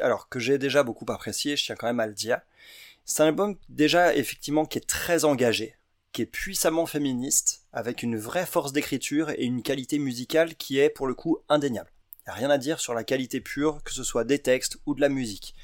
[0.00, 2.40] alors que j'ai déjà beaucoup apprécié, je tiens quand même à le dire.
[3.04, 5.74] C'est un album déjà effectivement qui est très engagé,
[6.12, 10.90] qui est puissamment féministe, avec une vraie force d'écriture et une qualité musicale qui est
[10.90, 11.90] pour le coup indéniable.
[12.18, 14.78] Il n'y a rien à dire sur la qualité pure, que ce soit des textes
[14.86, 15.54] ou de la musique.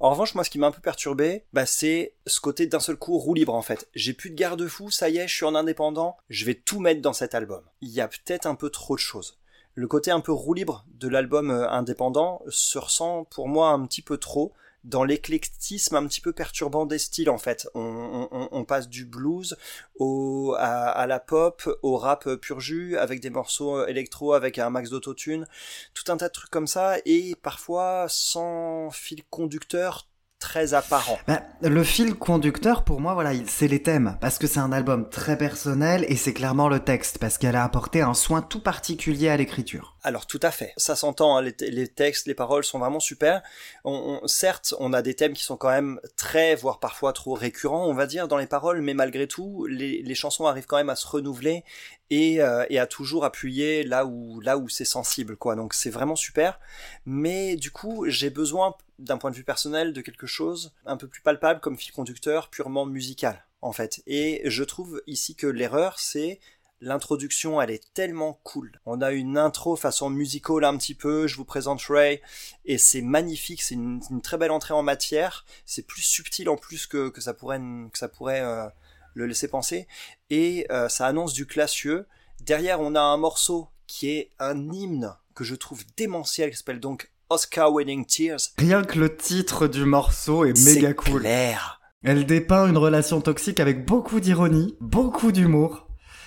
[0.00, 2.96] En revanche, moi, ce qui m'a un peu perturbé, bah, c'est ce côté d'un seul
[2.96, 3.88] coup roue libre, en fait.
[3.94, 7.00] J'ai plus de garde-fou, ça y est, je suis en indépendant, je vais tout mettre
[7.00, 7.64] dans cet album.
[7.80, 9.38] Il y a peut-être un peu trop de choses.
[9.74, 13.84] Le côté un peu roue libre de l'album euh, indépendant se ressent pour moi un
[13.86, 14.52] petit peu trop
[14.84, 17.68] dans l'éclectisme un petit peu perturbant des styles en fait.
[17.74, 19.56] On, passe du blues
[19.96, 24.70] au, à, à la pop, au rap pur jus, avec des morceaux électro, avec un
[24.70, 25.46] max d'autotune,
[25.92, 30.08] tout un tas de trucs comme ça, et parfois sans fil conducteur
[30.44, 31.18] très apparent.
[31.26, 34.72] Bah, le fil conducteur, pour moi, voilà, il- c'est les thèmes, parce que c'est un
[34.72, 38.60] album très personnel et c'est clairement le texte, parce qu'elle a apporté un soin tout
[38.60, 39.96] particulier à l'écriture.
[40.02, 43.00] Alors tout à fait, ça s'entend, hein, les, te- les textes, les paroles sont vraiment
[43.00, 43.40] super.
[43.84, 47.32] On, on- certes, on a des thèmes qui sont quand même très, voire parfois trop
[47.32, 50.76] récurrents, on va dire, dans les paroles, mais malgré tout, les, les chansons arrivent quand
[50.76, 51.64] même à se renouveler
[52.10, 55.56] et, euh, et à toujours appuyer là où là où c'est sensible, quoi.
[55.56, 56.60] Donc c'est vraiment super.
[57.06, 61.08] Mais du coup, j'ai besoin, d'un point de vue personnel, de quelque chose un peu
[61.08, 64.02] plus palpable comme fil conducteur, purement musical, en fait.
[64.06, 66.40] Et je trouve ici que l'erreur, c'est
[66.80, 68.78] L'introduction, elle est tellement cool.
[68.84, 71.26] On a une intro façon musical un petit peu.
[71.26, 72.20] Je vous présente Ray
[72.66, 73.62] et c'est magnifique.
[73.62, 75.46] C'est une, une très belle entrée en matière.
[75.64, 78.68] C'est plus subtil en plus que, que ça pourrait que ça pourrait euh,
[79.14, 79.86] le laisser penser.
[80.30, 82.06] Et euh, ça annonce du classieux.
[82.42, 86.80] Derrière, on a un morceau qui est un hymne que je trouve démentiel qui s'appelle
[86.80, 88.40] donc Oscar Winning Tears.
[88.58, 91.20] Rien que le titre du morceau est méga cool.
[91.20, 91.80] clair.
[92.02, 95.83] Elle dépeint une relation toxique avec beaucoup d'ironie, beaucoup d'humour.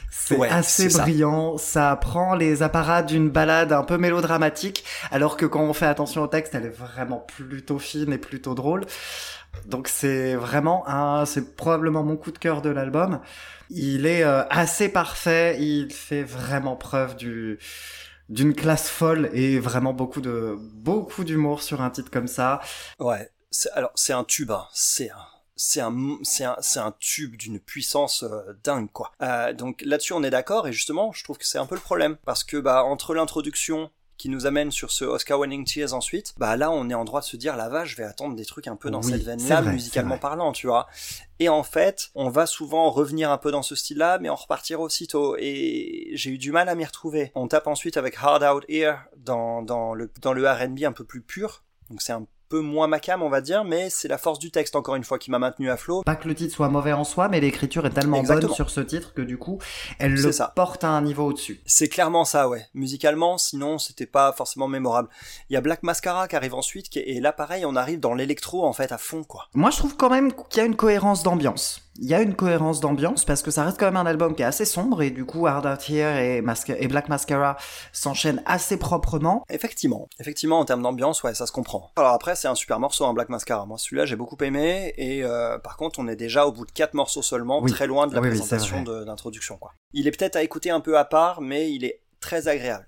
[0.09, 1.03] C'est Ouais, assez ça.
[1.03, 1.95] brillant, ça.
[1.97, 6.27] prend les apparats d'une balade un peu mélodramatique, alors que quand on fait attention au
[6.27, 8.85] texte, elle est vraiment plutôt fine et plutôt drôle.
[9.65, 13.19] Donc c'est vraiment un, c'est probablement mon coup de cœur de l'album.
[13.69, 17.59] Il est euh, assez parfait, il fait vraiment preuve du
[18.29, 22.61] d'une classe folle et vraiment beaucoup de beaucoup d'humour sur un titre comme ça.
[22.99, 23.29] Ouais.
[23.73, 24.51] Alors c'est un tube.
[24.51, 24.65] hein.
[24.73, 25.25] C'est un
[25.57, 25.93] c'est un,
[26.23, 29.11] c'est un, c'est un tube d'une puissance euh, dingue, quoi.
[29.21, 31.81] Euh, donc là-dessus, on est d'accord, et justement, je trouve que c'est un peu le
[31.81, 36.33] problème, parce que bah entre l'introduction qui nous amène sur ce Oscar Winning Tears ensuite,
[36.37, 38.45] bah là, on est en droit de se dire, la vache, je vais attendre des
[38.45, 40.87] trucs un peu dans Oui, cette veine-là, musicalement parlant, tu vois.
[41.39, 44.81] Et en fait, on va souvent revenir un peu dans ce style-là, mais en repartir
[44.81, 45.35] aussitôt.
[45.37, 47.31] Et j'ai eu du mal à m'y retrouver.
[47.35, 51.03] On tape ensuite avec Hard Out Here dans, dans le, dans le R&B un peu
[51.03, 51.63] plus pur.
[51.91, 54.51] Donc c'est un peu moins ma cam, on va dire, mais c'est la force du
[54.51, 56.03] texte, encore une fois, qui m'a maintenu à flot.
[56.03, 58.47] Pas que le titre soit mauvais en soi, mais l'écriture est tellement Exactement.
[58.47, 59.59] bonne sur ce titre que du coup,
[59.99, 60.51] elle le ça.
[60.55, 61.61] porte à un niveau au-dessus.
[61.65, 62.65] C'est clairement ça, ouais.
[62.73, 65.09] Musicalement, sinon, c'était pas forcément mémorable.
[65.49, 68.65] Il y a Black Mascara qui arrive ensuite, et là, pareil, on arrive dans l'électro,
[68.65, 69.47] en fait, à fond, quoi.
[69.53, 71.81] Moi, je trouve quand même qu'il y a une cohérence d'ambiance.
[71.99, 74.41] Il y a une cohérence d'ambiance parce que ça reste quand même un album qui
[74.43, 77.57] est assez sombre et du coup, Hard Out Here et, Masca- et Black Mascara
[77.91, 79.43] s'enchaînent assez proprement.
[79.49, 80.07] Effectivement.
[80.19, 81.91] Effectivement, en termes d'ambiance, ouais, ça se comprend.
[81.95, 83.65] Alors après, c'est un super morceau, un Black Mascara.
[83.65, 86.71] Moi, celui-là, j'ai beaucoup aimé, et euh, par contre, on est déjà au bout de
[86.71, 87.71] quatre morceaux seulement, Oui.
[87.71, 89.71] très loin de la Oui, présentation d'introduction, quoi.
[89.93, 92.85] Il est peut-être à écouter un peu à part, mais il est très agréable.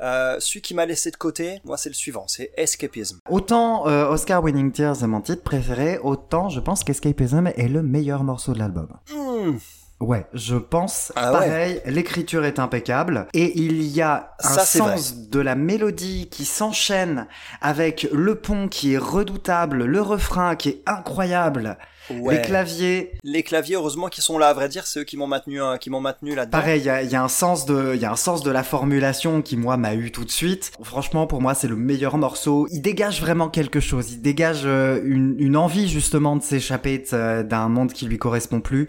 [0.00, 3.18] Euh, celui qui m'a laissé de côté, moi, c'est le suivant, c'est Escapism.
[3.28, 7.82] Autant euh, Oscar Winning Tears est mon titre préféré, autant je pense qu'Escapism est le
[7.82, 8.88] meilleur morceau de l'album.
[9.12, 9.56] Hmm.
[10.00, 11.38] Ouais, je pense Ah ouais.
[11.38, 16.44] pareil, l'écriture est impeccable et il y a un Ça, sens de la mélodie qui
[16.44, 17.26] s'enchaîne
[17.60, 21.78] avec le pont qui est redoutable, le refrain qui est incroyable,
[22.10, 22.36] Ouais.
[22.36, 23.12] les claviers.
[23.24, 24.48] Les claviers, heureusement, qui sont là.
[24.48, 26.58] À vrai dire, c'est eux qui m'ont maintenu, hein, qui m'ont maintenu là-dedans.
[26.58, 28.42] Pareil, il y a, il y a un sens de, il y a un sens
[28.42, 30.72] de la formulation qui moi m'a eu tout de suite.
[30.82, 32.66] Franchement, pour moi, c'est le meilleur morceau.
[32.70, 34.12] Il dégage vraiment quelque chose.
[34.12, 38.60] Il dégage euh, une, une envie justement de s'échapper de- d'un monde qui lui correspond
[38.60, 38.86] plus.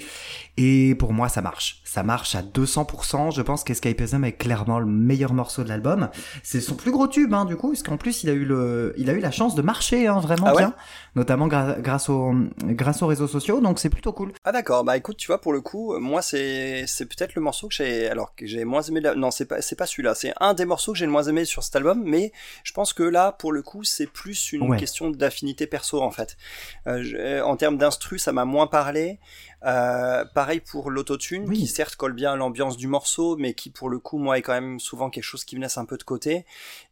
[0.57, 1.78] Et pour moi, ça marche.
[1.91, 3.33] Ça marche à 200%.
[3.35, 6.09] Je pense qu'Escapism est clairement le meilleur morceau de l'album.
[6.43, 8.93] C'est son plus gros tube, hein, du coup, parce qu'en plus, il a eu le,
[8.97, 10.75] il a eu la chance de marcher, hein, vraiment Ah ouais bien.
[11.15, 12.31] Notamment gra- grâce aux,
[12.63, 13.59] grâce aux réseaux sociaux.
[13.59, 14.33] Donc, c'est plutôt cool.
[14.43, 17.67] Ah d'accord, bah écoute, tu vois, pour le coup, moi c'est c'est peut-être le morceau
[17.67, 18.99] que j'ai alors que j'ai moins aimé.
[19.01, 20.13] la- Non, c'est pas c'est pas celui-là.
[20.13, 22.31] C'est un des morceaux que j'ai le moins aimé sur cet album, mais
[22.63, 24.77] je pense que là, pour le coup, c'est plus une Ouais.
[24.77, 26.37] question d'affinité perso en fait.
[26.85, 29.19] Euh, je- en termes d'instru, ça m'a moins parlé.
[29.65, 31.57] Euh, pareil pour l'autotune, Oui.
[31.57, 34.41] qui certes colle bien à l'ambiance du morceau, mais qui pour le coup, moi, est
[34.41, 36.45] quand même souvent quelque chose qui me laisse un peu de côté.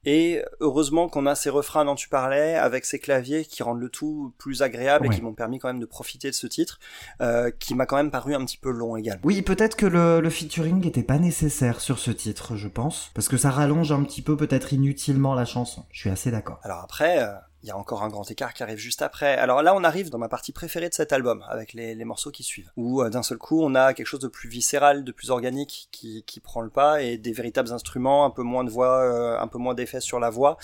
[0.05, 3.89] Et heureusement qu'on a ces refrains dont tu parlais, avec ces claviers qui rendent le
[3.89, 6.79] tout plus agréable et qui m'ont permis quand même de profiter de ce titre,
[7.19, 9.19] euh, qui m'a quand même paru un petit peu long également.
[9.25, 13.11] Oui, peut-être que le, le featuring n'était pas nécessaire sur ce titre, je pense.
[13.13, 15.83] Parce que ça rallonge un petit peu, peut-être inutilement, la chanson.
[15.91, 16.61] Je suis assez d'accord.
[16.63, 17.33] Alors après, euh,
[17.63, 19.35] il y a encore un grand écart qui arrive juste après.
[19.35, 22.31] Alors là, on arrive dans ma partie préférée de cet album, avec les, les morceaux
[22.31, 25.11] qui suivent, où euh, d'un seul coup, on a quelque chose de plus viscéral, de
[25.11, 28.69] plus organique, qui, qui prend le pas, et des véritables instruments, un peu moins de
[28.69, 30.57] voix, euh, un peu moins d'effets sur la voix,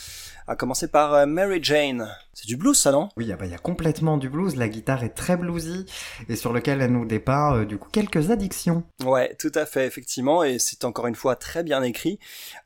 [0.48, 2.10] à commencer par euh, Mary Jane.
[2.34, 3.10] C'est du blues, ça, non?
[3.16, 4.56] Oui, ah bah, il y a complètement du blues.
[4.56, 5.86] La guitare est très bluesy.
[6.30, 8.84] Et sur lequel elle nous dépeint, du coup, quelques addictions.
[9.06, 12.18] Ouais, tout à fait, effectivement, et c'est encore une fois très bien écrit.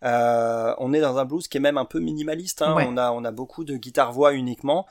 [0.03, 2.61] On est dans un blues qui est même un peu minimaliste.
[2.61, 2.75] Hein.
[2.75, 2.87] Ouais.
[2.89, 3.75] On a on a beaucoup de
[4.17, 4.85] guitare-voix uniquement.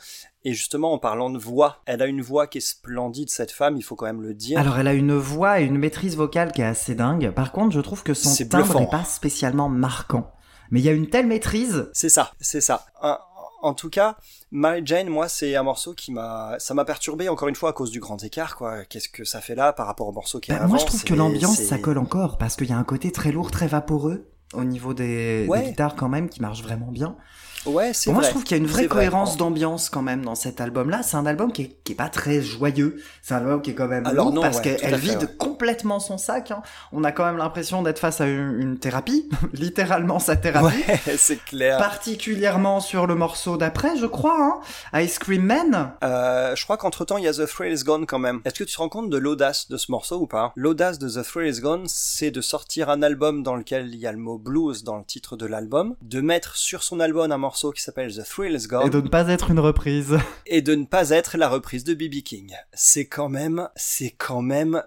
[0.45, 3.77] Et justement, en parlant de voix, elle a une voix qui est splendide, cette femme,
[3.77, 4.59] il faut quand même le dire.
[4.59, 7.31] Alors, elle a une voix et une maîtrise vocale qui est assez dingue.
[7.33, 10.31] Par contre, je trouve que son C'est timbre n'est pas spécialement marquant.
[10.71, 11.89] Mais il y a une telle maîtrise.
[11.93, 12.87] C'est ça, c'est ça.
[13.03, 13.19] Un-
[13.63, 14.17] en tout cas,
[14.53, 17.73] Mary Jane, moi, c'est un morceau qui m'a, ça m'a perturbé encore une fois à
[17.73, 18.85] cause du grand écart, quoi.
[18.85, 20.69] Qu'est-ce que ça fait là par rapport au morceau qui est Bah, avant?
[20.69, 22.39] moi, je trouve que l'ambiance, ça colle encore.
[22.39, 24.29] Parce qu'il y a un côté très lourd, très vaporeux.
[24.55, 25.65] Au niveau des, des Ouais.
[25.65, 27.17] guitares, quand même, qui marche vraiment bien.
[27.65, 28.27] Ouais, c'est moi, vrai.
[28.29, 28.97] je trouve qu'il y a une vraie vrai.
[28.97, 31.03] cohérence d'ambiance quand même dans cet album-là.
[31.03, 33.03] C'est un album qui est, qui est pas très joyeux.
[33.23, 35.37] C'est un album qui est quand même Alors non, parce ouais, qu'elle vide ouais.
[35.39, 36.51] complètement son sac.
[36.51, 36.63] hein.
[36.93, 40.77] On a quand même l'impression d'être face à une, une thérapie, littéralement sa thérapie.
[40.89, 41.79] Ouais, c'est clair.
[41.79, 44.61] Particulièrement sur le morceau d'après, je crois,
[44.93, 45.01] hein.
[45.03, 45.93] Ice Cream Man.
[46.05, 48.41] Euh, je crois qu'entre temps, il y a The Thrill is Gone quand même.
[48.45, 50.53] Est-ce que tu te rends compte de l'audace de ce morceau ou pas?
[50.57, 54.07] L'audace de The Thrill is Gone, c'est de sortir un album dans lequel il y
[54.07, 57.39] a le mot blues dans le titre de l'album, de mettre sur son album un
[57.39, 60.19] morceau qui s'appelle The Thrill is Gone, Et de ne pas être une reprise.
[60.47, 62.23] et de ne pas être la reprise de B.B.
[62.25, 62.53] King.
[62.73, 64.83] C'est quand même, c'est quand même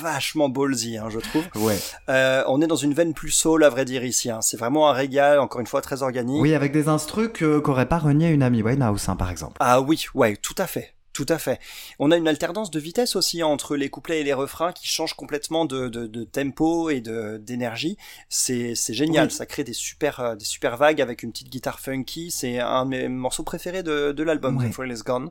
[0.00, 1.44] vachement ballsy, hein, je trouve.
[1.56, 1.78] Ouais.
[2.08, 4.30] Euh, on est dans une veine plus soul, à vrai dire, ici.
[4.30, 4.40] Hein.
[4.42, 6.40] C'est vraiment un régal, encore une fois, très organique.
[6.40, 9.56] Oui, avec des instrus qu'aurait pas renié une amie Winehouse, hein, par exemple.
[9.60, 10.94] Ah oui, ouais, tout à fait.
[11.12, 11.58] Tout à fait.
[11.98, 15.14] On a une alternance de vitesse aussi entre les couplets et les refrains qui changent
[15.14, 17.96] complètement de, de, de tempo et de d'énergie.
[18.28, 19.26] C'est génial.
[19.26, 19.32] Oui.
[19.32, 22.30] Ça crée des super euh, des super vagues avec une petite guitare funky.
[22.30, 24.56] C'est un de mes morceaux préférés de, de l'album.
[24.64, 25.30] The Thrill Is Gone.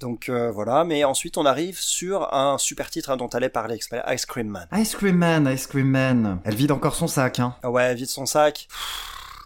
[0.00, 0.84] Donc euh, voilà.
[0.84, 3.78] Mais ensuite on arrive sur un super titre hein, dont allait parler
[4.12, 4.68] Ice Cream Man.
[4.74, 6.40] Ice Cream Man, Ice Cream Man.
[6.44, 7.56] Elle vide encore son sac, hein.
[7.62, 8.68] Ah Ouais, vide son sac.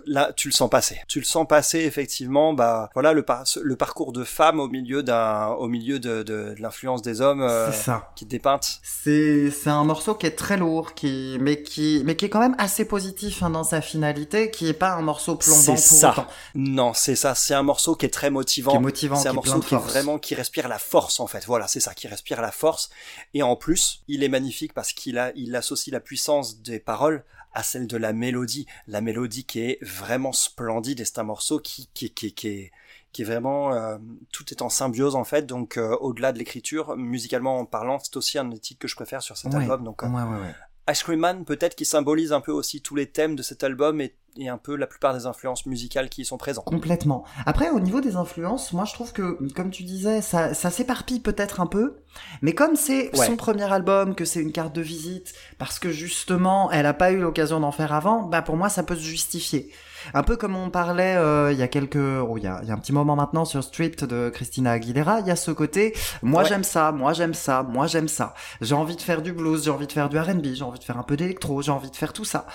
[0.06, 1.00] Là, tu le sens passer.
[1.08, 2.52] Tu le sens passer effectivement.
[2.52, 6.54] Bah voilà le, par- le parcours de femme au milieu d'un, au milieu de, de,
[6.54, 8.12] de l'influence des hommes euh, C'est ça.
[8.16, 8.80] qui te dépeinte.
[8.82, 12.40] C'est c'est un morceau qui est très lourd, qui mais qui mais qui est quand
[12.40, 15.78] même assez positif hein, dans sa finalité, qui est pas un morceau plombant C'est pour
[15.80, 16.10] ça.
[16.12, 17.34] autant, Non, c'est ça.
[17.34, 18.70] C'est un morceau qui est très motivant.
[18.72, 21.44] qui est motivant, C'est un morceau qui est vraiment qui respire la force en fait.
[21.46, 22.90] Voilà, c'est ça, qui respire la force.
[23.34, 27.24] Et en plus, il est magnifique parce qu'il a, il associe la puissance des paroles
[27.52, 28.66] à celle de la mélodie.
[28.86, 32.70] La mélodie qui est vraiment splendide et c'est un morceau qui, qui, qui, qui est
[33.12, 33.98] qui est vraiment euh,
[34.30, 38.16] tout est en symbiose en fait donc euh, au-delà de l'écriture musicalement en parlant c'est
[38.16, 39.62] aussi un des titres que je préfère sur cet Ouais.
[39.62, 40.54] album donc euh, Ouais, ouais, ouais.
[40.92, 44.00] Ice Cream Man peut-être qui symbolise un peu aussi tous les thèmes de cet album
[44.00, 47.24] et, et un peu la plupart des influences musicales qui y sont présentes Complètement.
[47.46, 51.20] Après, au niveau des influences, moi je trouve que, comme tu disais, ça, ça s'éparpille
[51.20, 51.96] peut-être un peu,
[52.42, 53.26] mais comme c'est Ouais.
[53.26, 57.10] son premier album, que c'est une carte de visite, parce que justement, elle a pas
[57.12, 59.70] eu l'occasion d'en faire avant, bah pour moi ça peut se justifier.
[60.14, 62.68] Un peu comme on parlait euh, il y a quelques, oh, il y a, il
[62.68, 65.50] y a un petit moment maintenant sur Stripped de Christina Aguilera, il y a ce
[65.50, 66.48] côté, moi Ouais.
[66.48, 68.34] j'aime ça, moi j'aime ça, moi j'aime ça.
[68.62, 70.84] J'ai envie de faire du blues, j'ai envie de faire du R&B, j'ai envie de
[70.84, 72.46] faire un peu d'électro, j'ai envie de faire tout ça.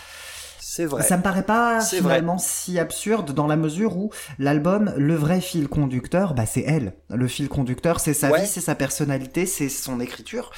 [0.75, 1.03] C'est vrai.
[1.03, 4.09] Ça me paraît pas finalement si absurde dans la mesure où
[4.39, 6.93] l'album, le vrai fil conducteur, bah c'est elle.
[7.09, 8.41] Le fil conducteur, c'est sa Ouais.
[8.41, 10.51] vie, c'est sa personnalité, c'est son écriture.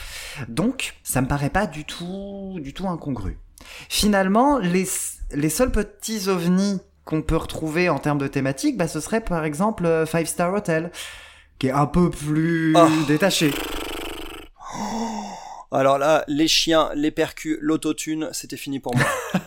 [0.47, 3.37] Donc, ça me paraît pas du tout, du tout incongru.
[3.89, 4.87] Finalement, les,
[5.35, 9.45] les seuls petits ovnis qu'on peut retrouver en termes de thématique, bah ce serait par
[9.45, 10.91] exemple euh, Five Star Hotel,
[11.59, 12.87] qui est un peu plus Oh.
[13.07, 13.53] détaché.
[15.71, 19.05] Alors là, les chiens, les percus, l'autotune, c'était fini pour moi.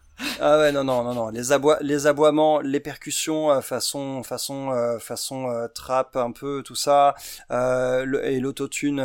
[0.39, 1.29] ah ouais, non, non, non, non.
[1.29, 6.61] Les, aboi les aboiements, les percussions, euh, façon, façon, euh, façon euh, trap, un peu,
[6.63, 7.15] tout ça,
[7.51, 8.99] euh, le- et l'autotune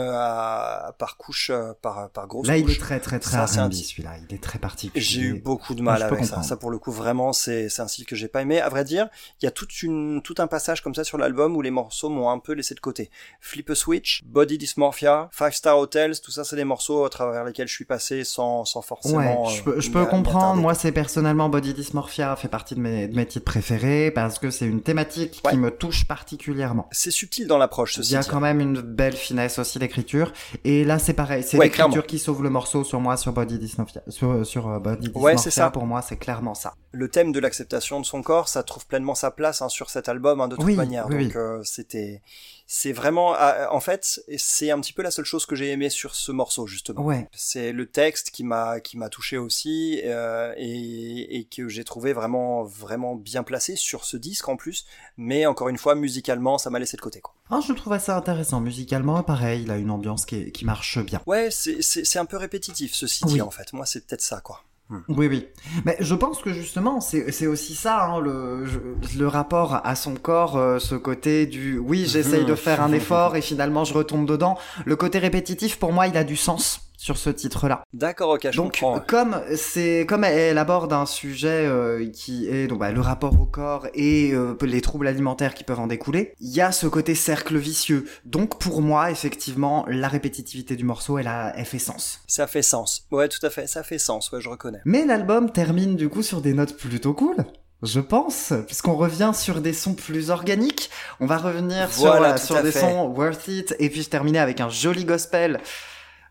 [0.99, 1.51] par couche,
[1.83, 4.13] par, par grosse Là, il est très très très Ça, c'est un celui-là.
[4.29, 5.03] Il est très particulier.
[5.05, 6.25] J'ai eu beaucoup de mal avec ça.
[6.25, 6.45] comprendre.
[6.47, 8.61] Ça, pour le coup, vraiment, c'est c'est un style que j'ai pas aimé.
[8.61, 9.09] À vrai dire,
[9.41, 12.09] il y a toute une, tout un passage comme ça sur l'album où les morceaux
[12.09, 13.11] m'ont un peu laissé de côté.
[13.41, 17.45] Flip a Switch, Body Dysmorphia, Five Star Hotels, tout ça, c'est des morceaux à travers
[17.45, 19.45] lesquels je suis passé sans, sans forcément.
[19.47, 20.61] Ouais, je peux, je peux comprendre.
[20.61, 24.51] Moi, c'est personnellement Body Dysmorphia fait partie de mes, de mes titres préférés parce que
[24.51, 25.53] c'est une thématique Ouais.
[25.53, 26.89] qui me touche particulièrement.
[26.91, 30.33] C'est subtil dans l'approche, Il y a quand même une belle finesse aussi d'écriture.
[30.65, 31.45] Et là, c'est pareil.
[31.45, 34.03] C'est Ouais, l'écriture qui sauve le morceau sur moi, sur Body Dysmorphia.
[34.09, 35.71] Sur, sur euh, Body Ouais, Dysmorphia, c'est ça.
[35.71, 36.75] pour moi, c'est clairement ça.
[36.91, 40.09] Le thème de l'acceptation de son corps, ça trouve pleinement sa place hein, sur cet
[40.09, 41.07] album, hein, de toute Oui, manière.
[41.09, 42.21] oui, Donc, euh, c'était,
[42.69, 45.89] c'est vraiment, ah, en fait, c'est un petit peu la seule chose que j'ai aimé
[45.89, 47.03] sur ce morceau, justement.
[47.03, 47.29] Ouais.
[47.33, 52.13] C'est le texte qui m'a qui m'a touché aussi euh, et, et que j'ai trouvé
[52.13, 54.85] vraiment vraiment bien placé sur ce disque en plus.
[55.17, 57.21] Mais encore une fois, musicalement, ça m'a laissé de côté.
[57.21, 57.35] Quoi.
[57.51, 58.61] Ah, je trouve ça intéressant.
[58.61, 61.23] Musicalement, pareil, il a une ambiance qui, est- qui marche bien.
[61.27, 63.41] Ouais, c'est un peu répétitif ceci dit Oui.
[63.43, 63.73] en fait.
[63.73, 64.63] Moi, c'est peut-être ça quoi.
[65.09, 65.49] Oui, oui.
[65.85, 70.79] Mais je pense que justement, c'est aussi ça, hein, le, rapport à son corps, euh,
[70.79, 74.57] ce côté du oui, j'essaye de faire un effort et finalement je retombe dedans.
[74.85, 77.83] Le côté répétitif, pour moi, il a du sens sur ce titre-là.
[77.93, 79.01] D'accord, ok, je Donc, comprends.
[79.07, 83.47] comme c'est comme elle aborde un sujet euh, qui est donc bah, le rapport au
[83.47, 87.15] corps et euh, les troubles alimentaires qui peuvent en découler, il y a ce côté
[87.15, 88.07] cercle vicieux.
[88.25, 92.21] Donc, pour moi, effectivement, la répétitivité du morceau, elle a, elle fait sens.
[92.27, 93.07] Ça fait sens.
[93.11, 94.33] Ouais, tout à fait, ça fait sens.
[94.33, 94.81] Ouais, je reconnais.
[94.85, 97.37] Mais l'album termine du coup sur des notes plutôt cool.
[97.83, 100.89] Je pense, puisqu'on revient sur des sons plus organiques,
[101.21, 102.81] on va revenir sur, euh, sur des fait.
[102.81, 105.61] sons worth it, et puis je terminer avec un joli gospel,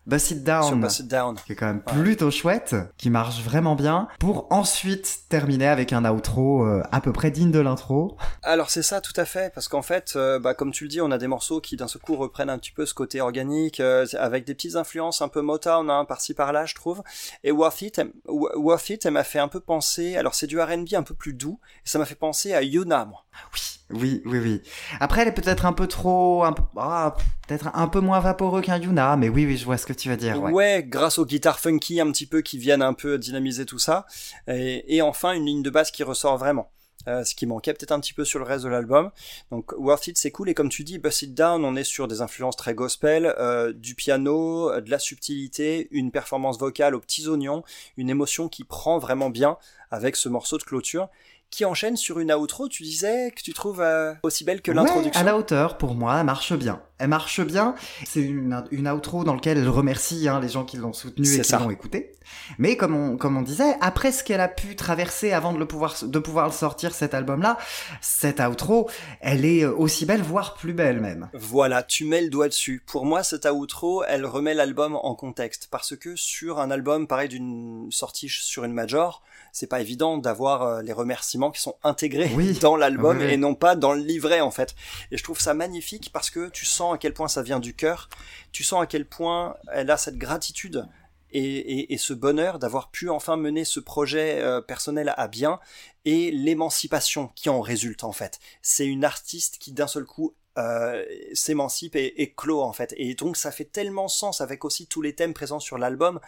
[0.06, 1.36] Bust It Down, Sur Pass It Down.
[1.46, 2.02] qui est quand même Ouais.
[2.02, 7.12] plutôt chouette, qui marche vraiment bien, pour ensuite terminer avec un outro euh, à peu
[7.12, 8.16] près digne de l'intro.
[8.42, 11.00] Alors c'est ça, tout à fait, parce qu'en fait, euh, bah, comme tu le dis,
[11.00, 13.80] on a des morceaux qui d'un seul coup reprennent un petit peu ce côté organique,
[13.80, 17.02] euh, avec des petites influences un peu Motown, hein, par-ci par-là, je trouve.
[17.44, 20.16] Et Worth It, Worth It, elle m'a fait un peu penser.
[20.16, 23.04] Alors c'est du R&B un peu plus doux, et ça m'a fait penser à Yuna,
[23.06, 23.24] moi.
[23.52, 24.62] Oui, oui, oui.
[25.00, 27.16] Après, elle est peut-être un peu trop, un ah,
[27.46, 30.08] peut-être un peu moins vaporeux qu'un Yuna, mais oui, oui, je vois ce que tu
[30.08, 30.42] veux dire.
[30.42, 30.52] Ouais.
[30.52, 30.84] Ouais.
[30.86, 34.06] grâce aux guitares funky un petit peu qui viennent un peu dynamiser tout ça.
[34.48, 36.70] Et, et enfin, une ligne de basse qui ressort vraiment.
[37.08, 39.10] Euh, ce qui manquait peut-être un petit peu sur le reste de l'album.
[39.52, 42.08] Donc Worth It c'est cool et comme tu dis Bust It Down on est sur
[42.08, 47.00] des influences très gospel, euh, du piano, euh, de la subtilité, une performance vocale aux
[47.00, 47.62] petits oignons,
[47.96, 49.56] une émotion qui prend vraiment bien
[49.92, 51.08] avec ce morceau de clôture
[51.50, 54.76] qui enchaîne sur une outro tu disais que tu trouves euh, aussi belle que Ouais,
[54.76, 55.20] l'introduction.
[55.20, 56.82] à la hauteur, pour moi, elle marche bien.
[56.98, 57.74] Elle marche bien.
[58.04, 61.40] C'est une, une outro dans laquelle elle remercie hein, les gens qui l'ont soutenue et
[61.42, 62.12] qui l'ont écouté.
[62.58, 65.66] Mais comme on, comme on disait, après ce qu'elle a pu traverser avant de, le
[65.66, 67.58] pouvoir, de pouvoir le sortir, cet album-là,
[68.00, 68.88] cette outro,
[69.20, 71.28] elle est aussi belle, voire plus belle même.
[71.34, 72.82] Voilà, tu mets le doigt dessus.
[72.86, 75.68] Pour moi, cette outro, elle remet l'album en contexte.
[75.70, 79.22] Parce que sur un album, pareil, d'une sortie sur une major,
[79.58, 82.58] c'est pas évident d'avoir euh, les remerciements qui sont intégrés Oui.
[82.60, 83.24] dans l'album oui.
[83.24, 84.74] et non pas dans le livret, en fait.
[85.10, 87.74] Et je trouve ça magnifique parce que tu sens à quel point ça vient du
[87.74, 88.10] cœur.
[88.52, 90.86] Tu sens à quel point elle a cette gratitude
[91.30, 95.58] et, et- et ce bonheur d'avoir pu enfin mener ce projet euh, personnel à bien
[96.04, 98.38] et l'émancipation qui en résulte en fait.
[98.60, 101.04] C'est une artiste qui d'un seul coup euh,
[101.34, 102.94] s'émancipe et, et clôt en fait.
[102.96, 106.20] Et donc ça fait tellement sens avec aussi tous les thèmes présents sur l'album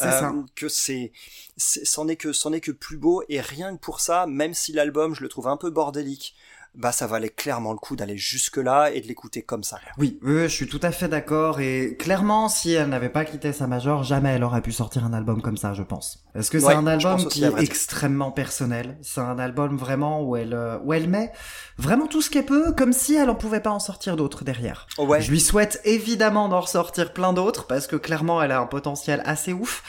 [0.00, 0.34] euh, ça.
[0.54, 1.12] que c'est
[1.56, 4.54] c'est- c'en est que c'en est que plus beau et rien que pour ça, même
[4.54, 6.34] si l'album je le trouve un peu bordélique,
[6.76, 9.78] bah ça valait clairement le coup d'aller jusque là et de l'écouter comme ça.
[9.98, 11.60] Oui, oui, je suis tout à fait d'accord.
[11.60, 15.12] Et clairement, si elle n'avait pas quitté sa major, jamais elle aurait pu sortir un
[15.12, 16.24] album comme ça, je pense.
[16.34, 18.98] Parce que c'est Ouais, un album qui est extrêmement personnel?
[19.02, 21.32] C'est un album vraiment où elle, euh, où elle met
[21.78, 24.86] vraiment tout ce qu'elle peut, comme si elle en pouvait pas en sortir d'autres derrière.
[24.98, 25.20] Oh ouais.
[25.20, 29.22] Je lui souhaite évidemment d'en ressortir plein d'autres parce que clairement elle a un potentiel
[29.24, 29.82] assez ouf.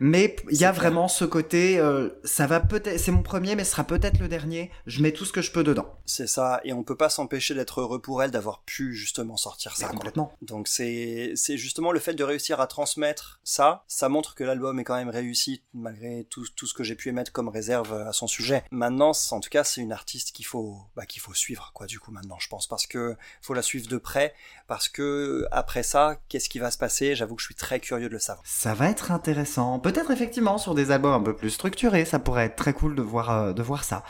[0.00, 3.64] Mais il y a vraiment ce côté, euh, ça va peut-être, c'est mon premier, mais
[3.64, 4.70] ce sera peut-être le dernier.
[4.86, 5.86] Je mets tout ce que je peux dedans.
[6.06, 9.76] C'est ça, et on peut pas s'empêcher d'être heureux pour elle d'avoir pu justement sortir
[9.76, 9.84] ça.
[9.84, 9.96] Mais quoi.
[9.98, 10.32] complètement.
[10.42, 14.78] Donc c'est c'est justement le fait de réussir à transmettre ça, ça montre que l'album
[14.80, 18.12] est quand même réussi malgré tout, tout ce que j'ai pu émettre comme réserve à
[18.12, 18.64] son sujet.
[18.70, 22.00] Maintenant, en tout cas, c'est une artiste qu'il faut bah, qu'il faut suivre quoi du
[22.00, 24.34] coup maintenant, je pense parce que faut la suivre de près
[24.66, 27.14] parce que après ça, qu'est-ce qui va se passer?
[27.14, 28.44] J'avoue que je suis très curieux de le savoir.
[28.46, 29.78] Ça va être intéressant.
[29.78, 33.02] Peut-être effectivement sur des albums un peu plus structurés, ça pourrait être très cool de
[33.02, 34.02] voir euh, de voir ça.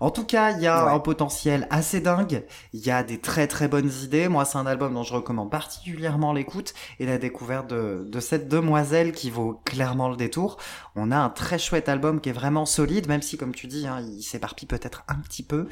[0.00, 0.92] En tout cas, il y a Ouais.
[0.92, 2.44] un potentiel assez dingue.
[2.72, 4.28] Il y a des très très bonnes idées.
[4.28, 9.12] Moi, c'est un album dont je recommande particulièrement l'écoute et la découverte de, cette demoiselle
[9.12, 10.58] qui vaut clairement le détour.
[10.96, 13.86] On a un très chouette album qui est vraiment solide, même si, comme tu dis,
[13.86, 15.68] hein, il s'éparpille peut-être un petit peu.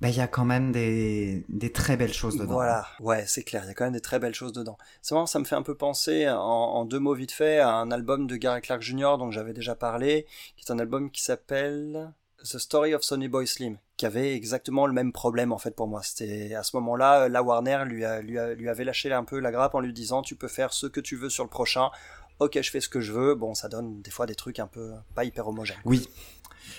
[0.00, 2.54] Ben, il y a quand même des, des très belles choses dedans.
[2.54, 4.76] Voilà, ouais, c'est clair, il y a quand même des très belles choses dedans.
[5.00, 7.70] C'est vraiment, ça me fait un peu penser, en, en deux mots vite fait, à
[7.74, 11.22] un album de Gary Clark Jr., dont j'avais déjà parlé, qui est un album qui
[11.22, 15.86] s'appelle The Story of Sonny Boy Slim, avait exactement le même problème en fait pour
[15.88, 16.02] moi.
[16.02, 18.38] C'était à ce moment-là, la Warner lui, a- lui,
[18.68, 21.16] avait lâché un peu la grappe en lui disant tu peux faire ce que tu
[21.16, 21.90] veux sur le prochain.
[22.38, 23.34] Ok, je fais ce que je veux.
[23.34, 25.76] Bon, ça donne des fois des trucs un peu pas hyper homogènes.
[25.84, 26.08] Oui.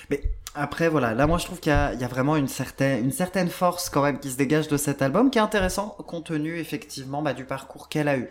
[0.10, 0.22] Mais
[0.56, 3.50] après, voilà, là, moi, je trouve qu'il y y a vraiment une certaine, une certaine
[3.50, 7.22] force quand même qui se dégage de cet album, qui est intéressant, compte tenu effectivement
[7.22, 8.30] bah, du parcours qu'elle a eu.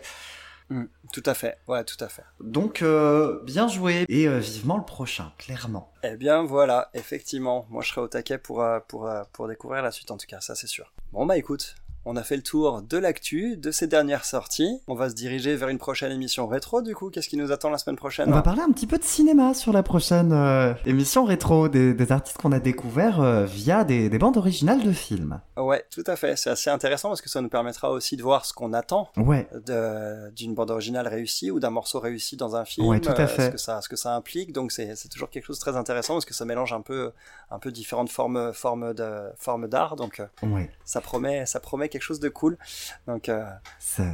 [0.73, 2.23] Mm, tout à fait, ouais, tout à fait.
[2.39, 5.93] Donc, euh, bien joué et euh, vivement le prochain, clairement.
[6.01, 9.83] Eh bien voilà, effectivement, moi je serai au taquet pour, euh, pour, euh, pour découvrir
[9.83, 10.91] la suite en tout cas, ça c'est sûr.
[11.11, 11.75] Bon bah écoute,
[12.05, 14.81] on a fait le tour de l'actu, de ces dernières sorties.
[14.87, 17.69] On va se diriger vers une prochaine émission rétro du coup, qu'est-ce qui nous attend
[17.69, 20.73] la semaine prochaine On va parler un petit peu de cinéma sur la prochaine euh,
[20.85, 24.91] émission rétro, des, des artistes qu'on a découverts euh, via des, des bandes originales de
[24.91, 25.39] films.
[25.57, 28.45] Ouais, tout à fait, c'est assez intéressant parce que ça nous permettra aussi de voir
[28.45, 29.47] ce qu'on attend Ouais,
[30.35, 33.27] d'une bande originale réussie ou d'un morceau réussi dans un film, Ouais, tout à euh,
[33.27, 33.45] fait.
[33.45, 34.51] ce que ça, ce que ça implique.
[34.51, 37.11] Donc c'est toujours quelque chose de très intéressant parce que ça mélange un peu,
[37.51, 39.95] un peu différentes formes, formes de, formes d'art.
[39.95, 40.69] Donc ouais.
[40.85, 42.57] ça promet, ça promet quelque chose de cool.
[43.07, 43.43] Donc euh,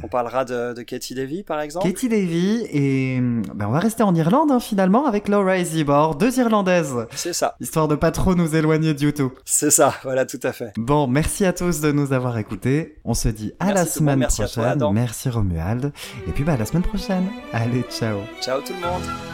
[0.04, 1.86] On parlera de, de Katie Davy, par exemple.
[1.86, 6.38] Katie Davy et ben, on va rester en Irlande hein, finalement avec Laura Isibor, deux
[6.38, 9.30] Irlandaises, C'est ça, histoire de pas trop nous éloigner de YouTube.
[9.44, 10.72] c'est ça, voilà, tout à fait.
[10.76, 12.98] Bon, merci à tous de nous avoir écoutés.
[13.04, 14.92] On se dit à Merci la tout semaine merci à toi, prochaine.
[14.92, 15.92] Merci Romuald.
[16.28, 17.26] Et puis bah à la semaine prochaine.
[17.52, 18.18] Allez, ciao.
[18.40, 19.29] Ciao tout le monde.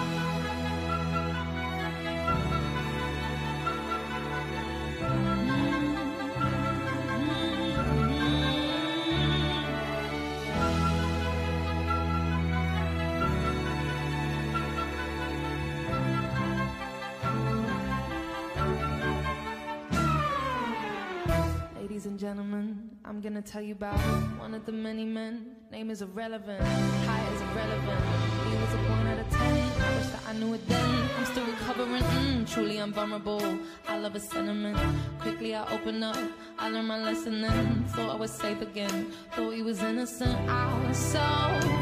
[23.46, 23.98] Tell you about
[24.40, 25.54] one of the many men.
[25.70, 28.04] Name is irrelevant, high is irrelevant.
[28.48, 29.82] He was a one out of ten.
[29.82, 31.10] I wish that I knew it then.
[31.16, 33.58] I'm still recovering, mm, truly I'm vulnerable.
[33.86, 34.76] I love a sentiment.
[35.20, 36.16] Quickly I open up,
[36.58, 37.84] I learned my lesson then.
[37.90, 39.12] Thought I was safe again.
[39.32, 40.36] Thought he was innocent.
[40.48, 41.18] I was so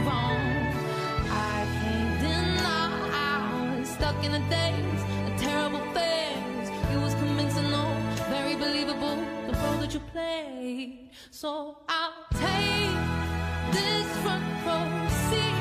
[0.07, 0.43] wrong.
[1.31, 5.03] I can't deny I was stuck in a daze,
[9.95, 11.11] you played.
[11.31, 12.91] So I'll take
[13.73, 15.61] this front row seat,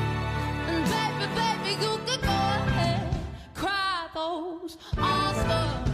[0.70, 3.16] and baby, baby, you could go ahead,
[3.54, 5.92] cry those Oscar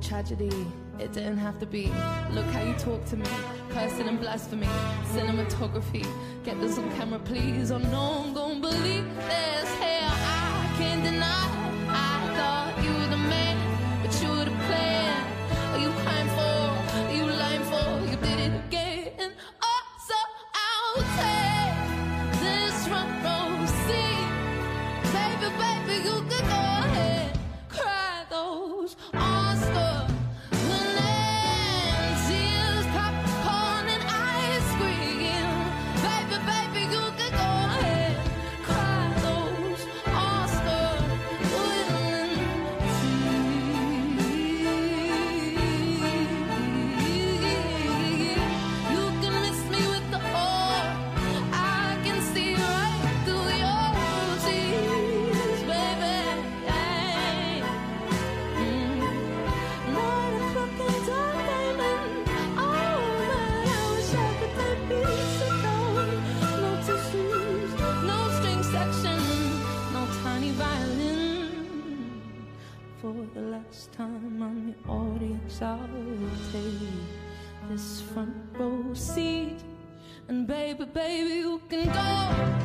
[0.00, 0.66] tragedy.
[0.98, 1.86] It didn't have to be.
[2.30, 3.26] Look how you talk to me.
[3.70, 4.66] Cursing and blasphemy.
[5.12, 6.06] Cinematography.
[6.44, 7.70] Get this on camera, please.
[7.70, 9.68] Oh, no one gonna believe this.
[9.78, 11.59] Hell, I can't deny.
[75.62, 75.78] I'll
[76.52, 79.58] take this front row seat.
[80.28, 82.59] And baby, baby, you can go.